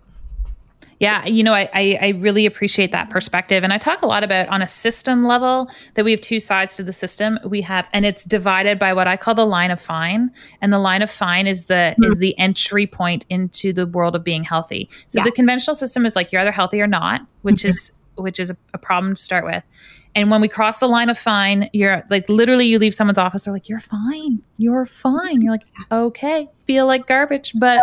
[1.02, 4.22] Yeah, you know, I, I, I really appreciate that perspective, and I talk a lot
[4.22, 7.40] about on a system level that we have two sides to the system.
[7.44, 10.78] We have, and it's divided by what I call the line of fine, and the
[10.78, 12.04] line of fine is the mm-hmm.
[12.04, 14.88] is the entry point into the world of being healthy.
[15.08, 15.24] So yeah.
[15.24, 17.70] the conventional system is like you're either healthy or not, which mm-hmm.
[17.70, 19.64] is which is a, a problem to start with.
[20.14, 23.42] And when we cross the line of fine, you're like literally you leave someone's office,
[23.42, 24.40] they're like, You're fine.
[24.56, 25.40] You're fine.
[25.40, 27.80] You're like, Okay, feel like garbage, but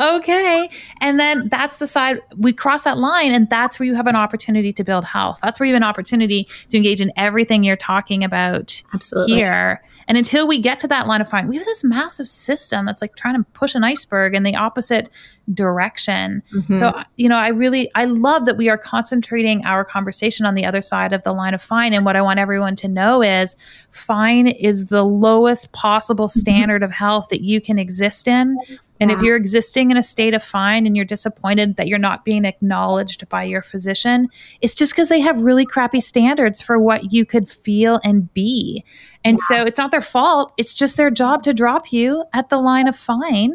[0.00, 0.70] okay.
[1.00, 4.16] And then that's the side we cross that line, and that's where you have an
[4.16, 5.38] opportunity to build health.
[5.42, 9.34] That's where you have an opportunity to engage in everything you're talking about Absolutely.
[9.34, 9.82] here.
[10.08, 13.02] And until we get to that line of fine, we have this massive system that's
[13.02, 15.10] like trying to push an iceberg in the opposite
[15.52, 16.42] direction.
[16.54, 16.76] Mm-hmm.
[16.76, 20.64] So, you know, I really, I love that we are concentrating our conversation on the
[20.64, 21.92] other side of the line of fine.
[21.92, 23.54] And what I want everyone to know is
[23.90, 26.40] fine is the lowest possible mm-hmm.
[26.40, 26.90] standard mm-hmm.
[26.90, 28.58] of health that you can exist in.
[29.00, 29.16] And yeah.
[29.16, 32.44] if you're existing in a state of fine and you're disappointed that you're not being
[32.44, 34.28] acknowledged by your physician,
[34.60, 38.84] it's just because they have really crappy standards for what you could feel and be.
[39.24, 39.56] And yeah.
[39.56, 40.52] so it's not their fault.
[40.56, 43.54] It's just their job to drop you at the line of fine.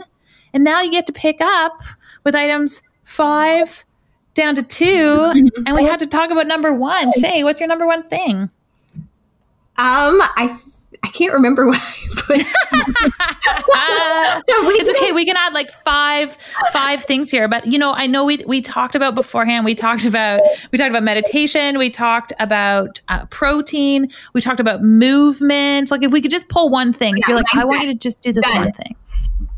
[0.53, 1.82] And now you get to pick up
[2.23, 3.86] with items five
[4.34, 5.63] down to 2 mm-hmm.
[5.65, 7.10] And we had to talk about number one.
[7.12, 8.49] Shae, what's your number one thing?
[9.75, 10.56] Um, I
[11.03, 12.37] I can't remember what I put.
[14.79, 15.11] it's okay.
[15.11, 16.35] We can add like five
[16.71, 19.65] five things here, but you know, I know we we talked about beforehand.
[19.65, 21.77] We talked about we talked about meditation.
[21.77, 24.09] We talked about uh, protein.
[24.33, 25.91] We talked about movement.
[25.91, 27.61] Like if we could just pull one thing, yeah, if you're like, mindset.
[27.61, 28.63] I want you to just do this Done.
[28.63, 28.95] one thing.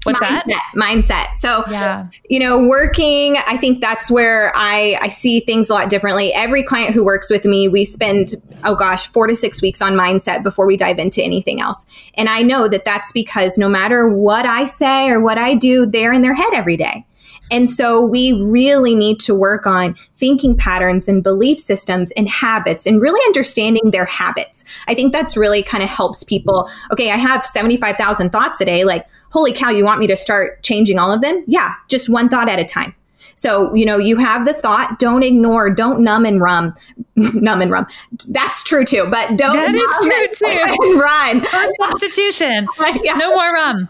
[0.06, 0.72] What's mindset, that?
[0.76, 1.36] Mindset.
[1.36, 2.06] So, yeah.
[2.30, 6.32] you know, working, I think that's where I, I see things a lot differently.
[6.34, 9.94] Every client who works with me, we spend, oh gosh, four to six weeks on
[9.94, 11.88] mindset before we dive into anything else.
[12.14, 15.86] And I know that that's because no matter what I say or what I do,
[15.86, 17.06] they're in their head every day.
[17.52, 22.86] And so we really need to work on thinking patterns and belief systems and habits
[22.86, 24.66] and really understanding their habits.
[24.88, 26.70] I think that's really kind of helps people.
[26.92, 28.84] Okay, I have 75,000 thoughts a day.
[28.84, 31.44] Like, holy cow, you want me to start changing all of them?
[31.48, 32.96] Yeah, just one thought at a time.
[33.36, 36.74] So, you know, you have the thought, don't ignore, don't numb and rum.
[37.16, 37.86] numb and rum.
[38.30, 41.00] That's true too, but don't That is true too.
[41.00, 41.42] run.
[41.42, 42.68] First substitution.
[43.04, 43.18] yes.
[43.18, 43.90] No more rum.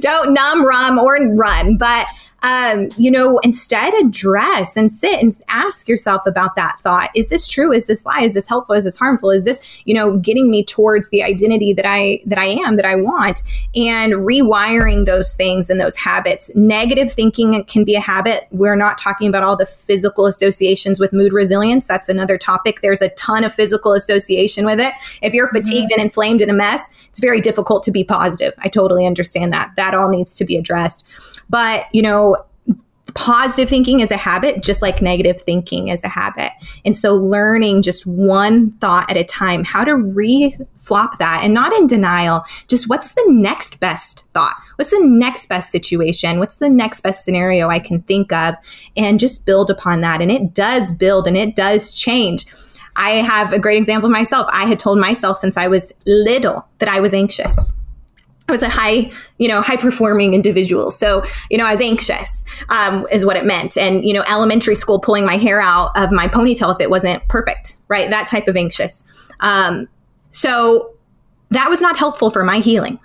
[0.00, 1.76] don't numb, rum, or run.
[1.76, 2.06] But
[2.42, 7.10] um, you know, instead address and sit and ask yourself about that thought.
[7.14, 7.72] Is this true?
[7.72, 8.22] Is this lie?
[8.22, 8.74] Is this helpful?
[8.74, 9.30] Is this harmful?
[9.30, 12.84] Is this, you know, getting me towards the identity that I that I am, that
[12.84, 13.42] I want?
[13.74, 16.50] And rewiring those things and those habits.
[16.54, 18.46] Negative thinking can be a habit.
[18.50, 21.86] We're not talking about all the physical associations with mood resilience.
[21.86, 22.80] That's another topic.
[22.80, 24.94] There's a ton of physical association with it.
[25.22, 26.00] If you're fatigued mm-hmm.
[26.00, 28.54] and inflamed and a mess, it's very difficult to be positive.
[28.58, 29.72] I totally understand that.
[29.76, 31.06] That all needs to be addressed.
[31.52, 32.44] But, you know,
[33.14, 36.50] positive thinking is a habit, just like negative thinking is a habit.
[36.86, 41.74] And so learning just one thought at a time, how to re-flop that and not
[41.74, 44.56] in denial, just what's the next best thought?
[44.76, 46.38] What's the next best situation?
[46.38, 48.54] What's the next best scenario I can think of?
[48.96, 50.22] And just build upon that.
[50.22, 52.46] And it does build and it does change.
[52.96, 54.48] I have a great example myself.
[54.50, 57.74] I had told myself since I was little that I was anxious.
[58.48, 60.90] I was a high, you know, high performing individual.
[60.90, 63.76] So, you know, I was anxious, um, is what it meant.
[63.76, 67.26] And, you know, elementary school pulling my hair out of my ponytail if it wasn't
[67.28, 68.10] perfect, right?
[68.10, 69.04] That type of anxious.
[69.40, 69.88] Um,
[70.30, 70.94] so
[71.50, 72.98] that was not helpful for my healing.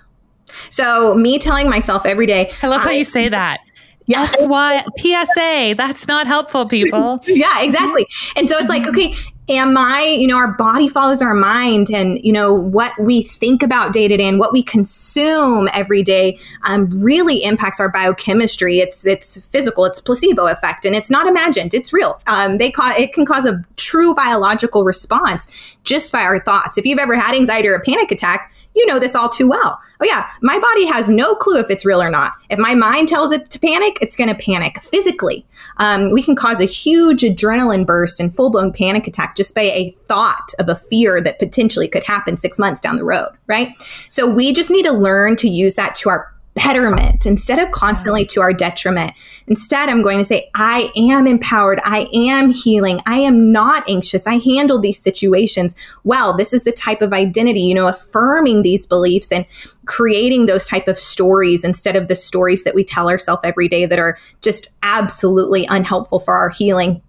[0.70, 2.52] So me telling myself every day.
[2.62, 3.60] I love I, how you say that.
[4.06, 4.26] Yeah.
[4.26, 7.20] FY, PSA, that's not helpful, people.
[7.26, 8.06] yeah, exactly.
[8.36, 9.14] And so it's like, okay,
[9.48, 13.62] am I, you know, our body follows our mind and, you know, what we think
[13.62, 18.80] about day to day and what we consume every day um, really impacts our biochemistry.
[18.80, 21.74] It's, it's physical, it's placebo effect and it's not imagined.
[21.74, 22.20] It's real.
[22.26, 25.48] Um, they cause, it can cause a true biological response
[25.84, 26.76] just by our thoughts.
[26.78, 29.80] If you've ever had anxiety or a panic attack, you know this all too well.
[30.00, 32.32] Oh, yeah, my body has no clue if it's real or not.
[32.50, 35.44] If my mind tells it to panic, it's going to panic physically.
[35.78, 39.62] Um, we can cause a huge adrenaline burst and full blown panic attack just by
[39.62, 43.70] a thought of a fear that potentially could happen six months down the road, right?
[44.08, 48.26] So we just need to learn to use that to our betterment instead of constantly
[48.26, 49.12] to our detriment.
[49.46, 51.78] Instead, I'm going to say, I am empowered.
[51.84, 53.00] I am healing.
[53.06, 54.26] I am not anxious.
[54.26, 56.36] I handle these situations well.
[56.36, 59.46] This is the type of identity, you know, affirming these beliefs and
[59.86, 63.86] creating those type of stories instead of the stories that we tell ourselves every day
[63.86, 67.00] that are just absolutely unhelpful for our healing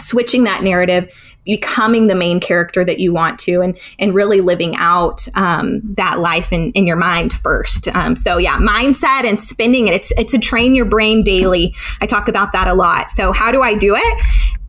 [0.00, 1.12] switching that narrative
[1.48, 6.20] becoming the main character that you want to and and really living out um, that
[6.20, 7.88] life in, in your mind first.
[7.88, 11.74] Um, so yeah mindset and spending it it's, it's a train your brain daily.
[12.00, 13.10] I talk about that a lot.
[13.10, 14.24] So how do i do it?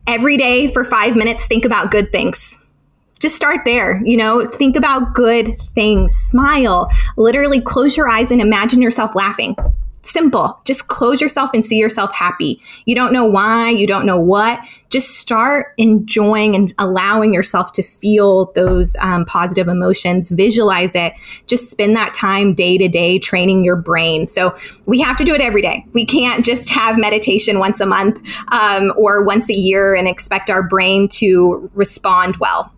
[0.06, 2.58] Every day for five minutes think about good things.
[3.20, 6.14] Just start there you know think about good things.
[6.14, 6.90] Smile.
[7.18, 9.54] Literally close your eyes and imagine yourself laughing
[10.02, 10.58] Simple.
[10.64, 12.60] Just close yourself and see yourself happy.
[12.86, 14.60] You don't know why, you don't know what.
[14.88, 20.30] Just start enjoying and allowing yourself to feel those um, positive emotions.
[20.30, 21.12] Visualize it.
[21.46, 24.26] Just spend that time day to day training your brain.
[24.26, 25.84] So we have to do it every day.
[25.92, 28.20] We can't just have meditation once a month
[28.52, 32.72] um, or once a year and expect our brain to respond well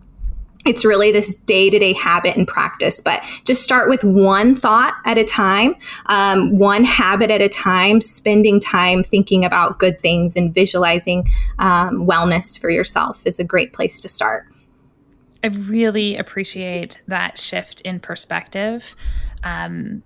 [0.65, 4.95] it's really this day to day habit and practice, but just start with one thought
[5.05, 10.35] at a time, um, one habit at a time, spending time thinking about good things
[10.35, 11.27] and visualizing
[11.59, 14.47] um, wellness for yourself is a great place to start.
[15.43, 18.95] I really appreciate that shift in perspective.
[19.43, 20.03] Um,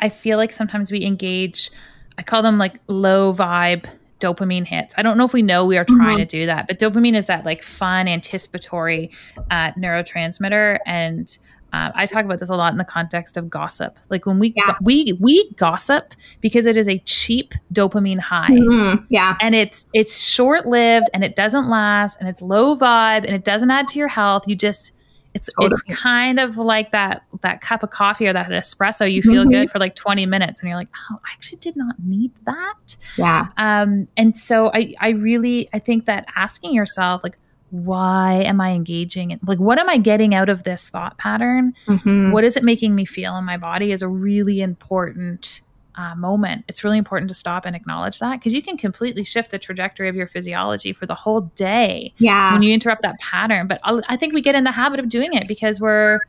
[0.00, 1.70] I feel like sometimes we engage,
[2.16, 3.84] I call them like low vibe
[4.20, 4.94] dopamine hits.
[4.98, 6.16] I don't know if we know we are trying mm-hmm.
[6.18, 9.10] to do that, but dopamine is that like fun, anticipatory
[9.50, 10.78] uh, neurotransmitter.
[10.86, 11.38] And
[11.72, 13.98] uh, I talk about this a lot in the context of gossip.
[14.08, 14.76] Like when we yeah.
[14.80, 18.50] we we gossip because it is a cheap dopamine high.
[18.50, 19.04] Mm-hmm.
[19.10, 23.34] Yeah, and it's it's short lived and it doesn't last and it's low vibe and
[23.34, 24.48] it doesn't add to your health.
[24.48, 24.92] You just
[25.38, 25.70] it's totally.
[25.72, 29.10] it's kind of like that that cup of coffee or that espresso.
[29.10, 29.52] You feel mm-hmm.
[29.52, 32.96] good for like 20 minutes, and you're like, oh, I actually did not need that.
[33.16, 33.46] Yeah.
[33.56, 37.38] Um, and so I I really I think that asking yourself like
[37.70, 41.74] why am I engaging in like what am I getting out of this thought pattern?
[41.86, 42.32] Mm-hmm.
[42.32, 45.60] What is it making me feel in my body is a really important
[45.98, 49.50] uh, moment, it's really important to stop and acknowledge that because you can completely shift
[49.50, 52.14] the trajectory of your physiology for the whole day.
[52.18, 52.52] Yeah.
[52.52, 53.66] When you interrupt that pattern.
[53.66, 56.20] But I'll, i think we get in the habit of doing it because we're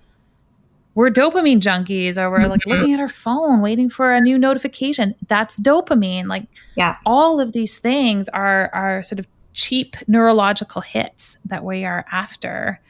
[0.95, 5.13] we're dopamine junkies or we're like looking at our phone waiting for a new notification.
[5.28, 6.26] That's dopamine.
[6.26, 6.97] Like yeah.
[7.05, 12.82] all of these things are are sort of cheap neurological hits that we are after.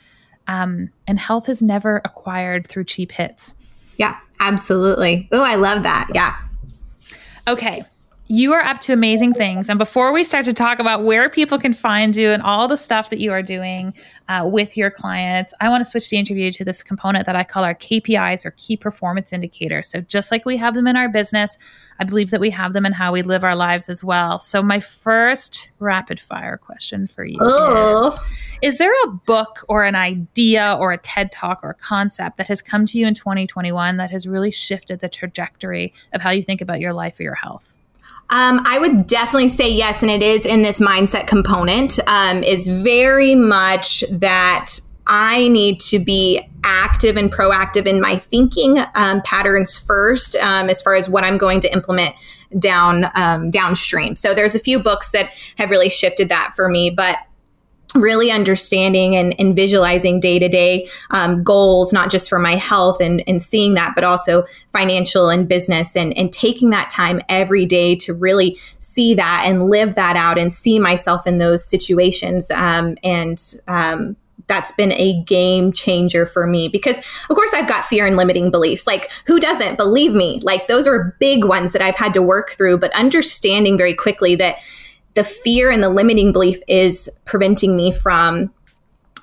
[0.47, 3.57] Um, and health is never acquired through cheap hits.
[3.97, 5.27] Yeah, absolutely.
[5.34, 6.07] Oh, I love that.
[6.15, 6.38] Yeah.
[7.49, 7.83] Okay.
[8.32, 9.69] You are up to amazing things.
[9.69, 12.77] And before we start to talk about where people can find you and all the
[12.77, 13.91] stuff that you are doing
[14.27, 17.43] uh, with your clients, I want to switch the interview to this component that I
[17.43, 19.88] call our KPIs or key performance indicators.
[19.88, 21.57] So, just like we have them in our business,
[21.99, 24.39] I believe that we have them in how we live our lives as well.
[24.39, 28.13] So, my first rapid fire question for you is
[28.61, 32.45] Is there a book or an idea or a TED talk or a concept that
[32.45, 36.43] has come to you in 2021 that has really shifted the trajectory of how you
[36.43, 37.78] think about your life or your health?
[38.32, 41.99] Um, I would definitely say yes, and it is in this mindset component.
[42.07, 48.77] Um, is very much that I need to be active and proactive in my thinking
[48.93, 52.13] um, patterns first, um, as far as what I'm going to implement
[52.59, 54.15] down um, downstream.
[54.15, 57.17] So there's a few books that have really shifted that for me, but
[57.95, 60.87] really understanding and, and visualizing day to day
[61.43, 65.95] goals, not just for my health and, and seeing that, but also financial and business
[65.95, 70.37] and, and taking that time every day to really see that and live that out
[70.37, 72.51] and see myself in those situations.
[72.51, 74.15] Um, and, um,
[74.47, 78.51] that's been a game changer for me because of course I've got fear and limiting
[78.51, 78.87] beliefs.
[78.87, 80.41] Like who doesn't believe me?
[80.43, 84.35] Like those are big ones that I've had to work through, but understanding very quickly
[84.35, 84.57] that
[85.14, 88.51] the fear and the limiting belief is preventing me from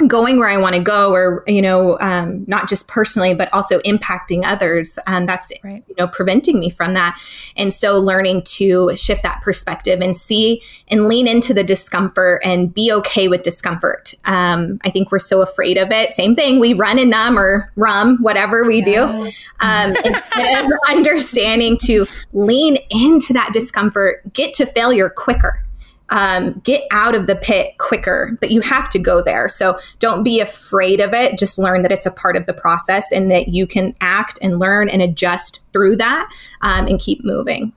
[0.06, 3.78] going where I want to go, or you know, um, not just personally, but also
[3.80, 4.98] impacting others.
[5.06, 5.82] And that's right.
[5.88, 7.18] you know preventing me from that.
[7.56, 12.72] And so, learning to shift that perspective and see and lean into the discomfort and
[12.72, 14.14] be okay with discomfort.
[14.24, 16.12] Um, I think we're so afraid of it.
[16.12, 16.60] Same thing.
[16.60, 19.30] We run and numb or rum, whatever we yeah.
[19.30, 19.30] do.
[19.60, 19.96] Um,
[20.88, 25.65] understanding to lean into that discomfort, get to failure quicker
[26.10, 29.48] um, get out of the pit quicker, but you have to go there.
[29.48, 31.38] So don't be afraid of it.
[31.38, 34.58] Just learn that it's a part of the process and that you can act and
[34.58, 36.30] learn and adjust through that
[36.62, 37.72] um, and keep moving.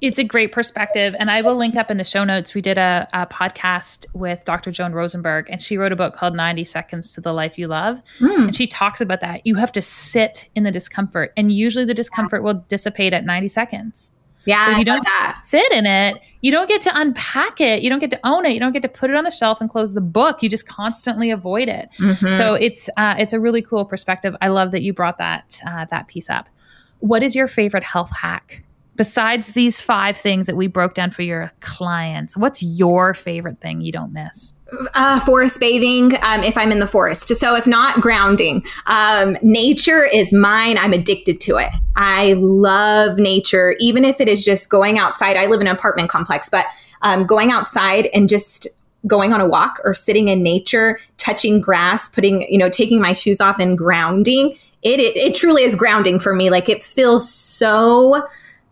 [0.00, 1.14] It's a great perspective.
[1.18, 2.54] And I will link up in the show notes.
[2.54, 4.70] We did a, a, podcast with Dr.
[4.70, 8.00] Joan Rosenberg, and she wrote a book called 90 Seconds to the Life You Love.
[8.18, 8.44] Mm.
[8.44, 9.46] And she talks about that.
[9.46, 13.48] You have to sit in the discomfort, and usually the discomfort will dissipate at 90
[13.48, 14.19] seconds.
[14.44, 14.72] Yeah.
[14.72, 15.04] So you don't
[15.40, 17.82] sit in it, you don't get to unpack it.
[17.82, 18.54] You don't get to own it.
[18.54, 20.42] You don't get to put it on the shelf and close the book.
[20.42, 21.90] You just constantly avoid it.
[21.98, 22.36] Mm-hmm.
[22.36, 24.34] So it's uh, it's a really cool perspective.
[24.40, 26.48] I love that you brought that uh, that piece up.
[27.00, 28.62] What is your favorite health hack?
[28.96, 33.80] Besides these five things that we broke down for your clients, what's your favorite thing
[33.80, 34.54] you don't miss?
[34.94, 37.28] Uh, forest bathing um, if I'm in the forest.
[37.34, 40.78] So, if not grounding, um, nature is mine.
[40.78, 41.70] I'm addicted to it.
[41.96, 45.36] I love nature, even if it is just going outside.
[45.36, 46.66] I live in an apartment complex, but
[47.02, 48.68] um, going outside and just
[49.06, 53.12] going on a walk or sitting in nature, touching grass, putting, you know, taking my
[53.12, 54.56] shoes off and grounding.
[54.82, 56.50] It, it, it truly is grounding for me.
[56.50, 58.26] Like it feels so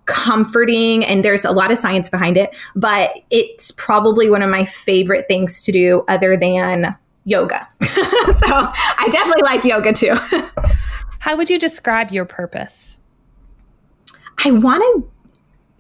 [0.09, 4.65] comforting and there's a lot of science behind it, but it's probably one of my
[4.65, 7.69] favorite things to do other than yoga.
[7.83, 10.15] so I definitely like yoga too.
[11.21, 12.99] How would you describe your purpose?
[14.45, 15.11] I want to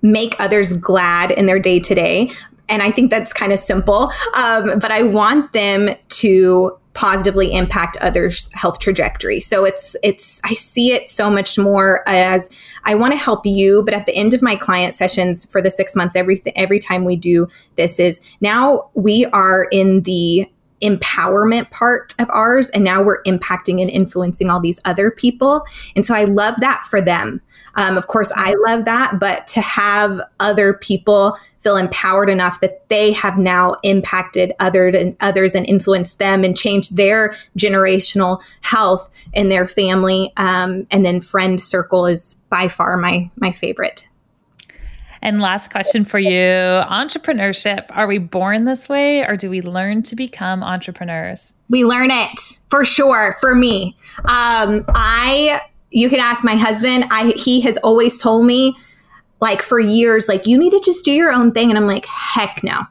[0.06, 2.30] make others glad in their day to day.
[2.68, 4.12] And I think that's kind of simple.
[4.36, 9.38] Um, but I want them to positively impact others' health trajectory.
[9.38, 12.50] So it's it's I see it so much more as
[12.82, 15.70] I want to help you, but at the end of my client sessions for the
[15.70, 17.46] 6 months every every time we do
[17.76, 20.50] this is now we are in the
[20.82, 25.64] empowerment part of ours and now we're impacting and influencing all these other people
[25.96, 27.40] and so i love that for them
[27.78, 32.88] um, of course, I love that, but to have other people feel empowered enough that
[32.88, 39.08] they have now impacted other and others and influenced them and changed their generational health
[39.32, 44.08] in their family um, and then friend circle is by far my my favorite.
[45.22, 47.86] And last question for you entrepreneurship.
[47.90, 51.54] Are we born this way or do we learn to become entrepreneurs?
[51.68, 53.36] We learn it for sure.
[53.40, 55.60] For me, um, I
[55.90, 57.04] you can ask my husband.
[57.10, 58.76] I he has always told me
[59.40, 62.06] like for years like you need to just do your own thing and I'm like
[62.06, 62.82] heck no.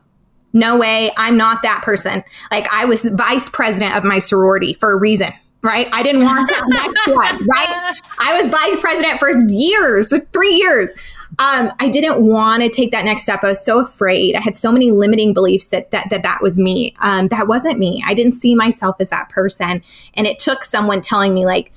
[0.54, 1.12] No way.
[1.18, 2.24] I'm not that person.
[2.52, 5.30] Like I was vice president of my sorority for a reason
[5.64, 5.90] right?
[5.92, 7.94] I didn't want that one, right?
[8.20, 10.94] I was vice president for years, three years.
[11.40, 13.44] Um, I didn't want to take that next step.
[13.44, 14.36] I was so afraid.
[14.36, 16.96] I had so many limiting beliefs that that that, that was me.
[17.00, 18.02] Um, that wasn't me.
[18.06, 19.84] I didn't see myself as that person.
[20.14, 21.72] And it took someone telling me, like,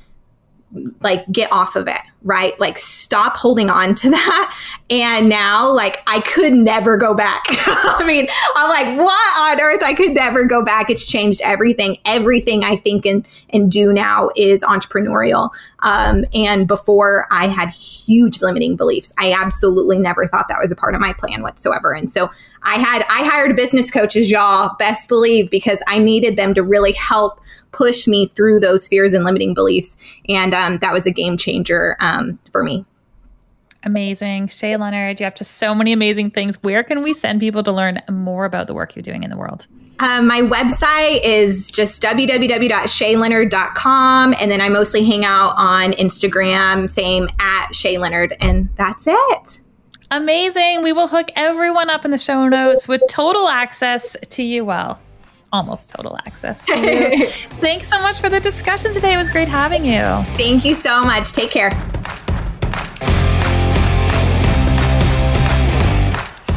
[1.00, 2.58] like get off of it right?
[2.60, 4.56] Like stop holding on to that
[4.90, 7.42] and now like i could never go back.
[7.48, 8.26] I mean
[8.56, 9.82] i'm like what on earth?
[9.82, 10.90] I could never go back.
[10.90, 11.96] It's changed everything.
[12.04, 15.50] Everything i think and and do now is entrepreneurial.
[15.78, 19.12] Um, and before i had huge limiting beliefs.
[19.16, 21.92] I absolutely never thought that was a part of my plan whatsoever.
[21.92, 22.30] And so
[22.62, 24.74] i had i hired business coaches y'all.
[24.78, 27.40] Best believe because i needed them to really help
[27.72, 29.96] push me through those fears and limiting beliefs.
[30.28, 32.84] And um, that was a game changer um, for me.
[33.84, 34.48] Amazing.
[34.48, 36.62] Shae Leonard, you have just so many amazing things.
[36.62, 39.38] Where can we send people to learn more about the work you're doing in the
[39.38, 39.66] world?
[40.00, 44.34] Um, my website is just www.shaeleonard.com.
[44.40, 48.36] And then I mostly hang out on Instagram, same at Shae Leonard.
[48.40, 49.62] And that's it.
[50.10, 50.82] Amazing.
[50.82, 55.00] We will hook everyone up in the show notes with total access to you well
[55.52, 56.64] almost total access.
[56.66, 59.14] Thanks so much for the discussion today.
[59.14, 60.00] It was great having you.
[60.36, 61.32] Thank you so much.
[61.32, 61.70] Take care.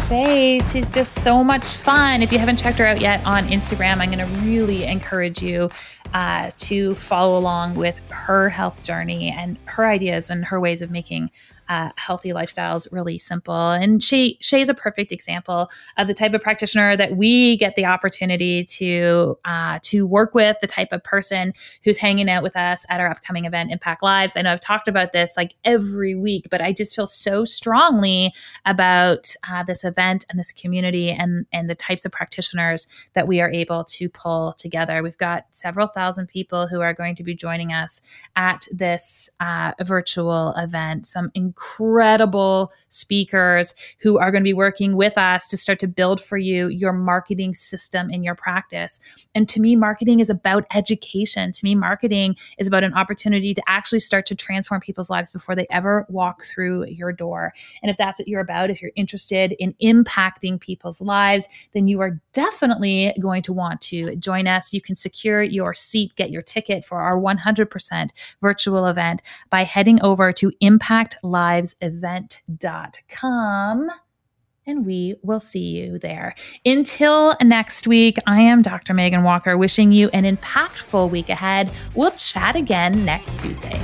[0.04, 2.22] Shae, she's just so much fun.
[2.22, 5.70] If you haven't checked her out yet on Instagram, I'm going to really encourage you
[6.14, 10.92] uh, to follow along with her health journey and her ideas and her ways of
[10.92, 11.30] making
[11.70, 13.72] uh, healthy lifestyles really simple.
[13.72, 17.86] And she Shae's a perfect example of the type of practitioner that we get the
[17.86, 21.54] opportunity to uh, to work with, the type of person
[21.84, 24.36] who's hanging out with us at our upcoming event, Impact Lives.
[24.36, 28.34] I know I've talked about this like every week, but I just feel so strongly
[28.66, 33.40] about uh, this event and this community and and the types of practitioners that we
[33.42, 35.02] are able to pull together.
[35.02, 38.02] We've got several thousand people who are going to be joining us
[38.36, 41.06] at this uh, virtual event.
[41.06, 46.22] Some incredible speakers who are going to be working with us to start to build
[46.22, 49.00] for you your marketing system in your practice.
[49.36, 51.52] And to me, marketing is about education.
[51.52, 55.56] To me, marketing is about an opportunity to actually start to transform people's lives before
[55.56, 57.54] they ever walk through your door.
[57.82, 62.02] And if that's what you're about, if you're interested in impacting people's lives, then you
[62.02, 64.74] are definitely going to want to join us.
[64.74, 68.10] You can secure your seat, get your ticket for our 100%
[68.42, 73.90] virtual event by heading over to Impact Live livesevent.com
[74.66, 76.36] and we will see you there.
[76.66, 78.94] Until next week, I am Dr.
[78.94, 81.74] Megan Walker, wishing you an impactful week ahead.
[81.96, 83.82] We'll chat again next Tuesday.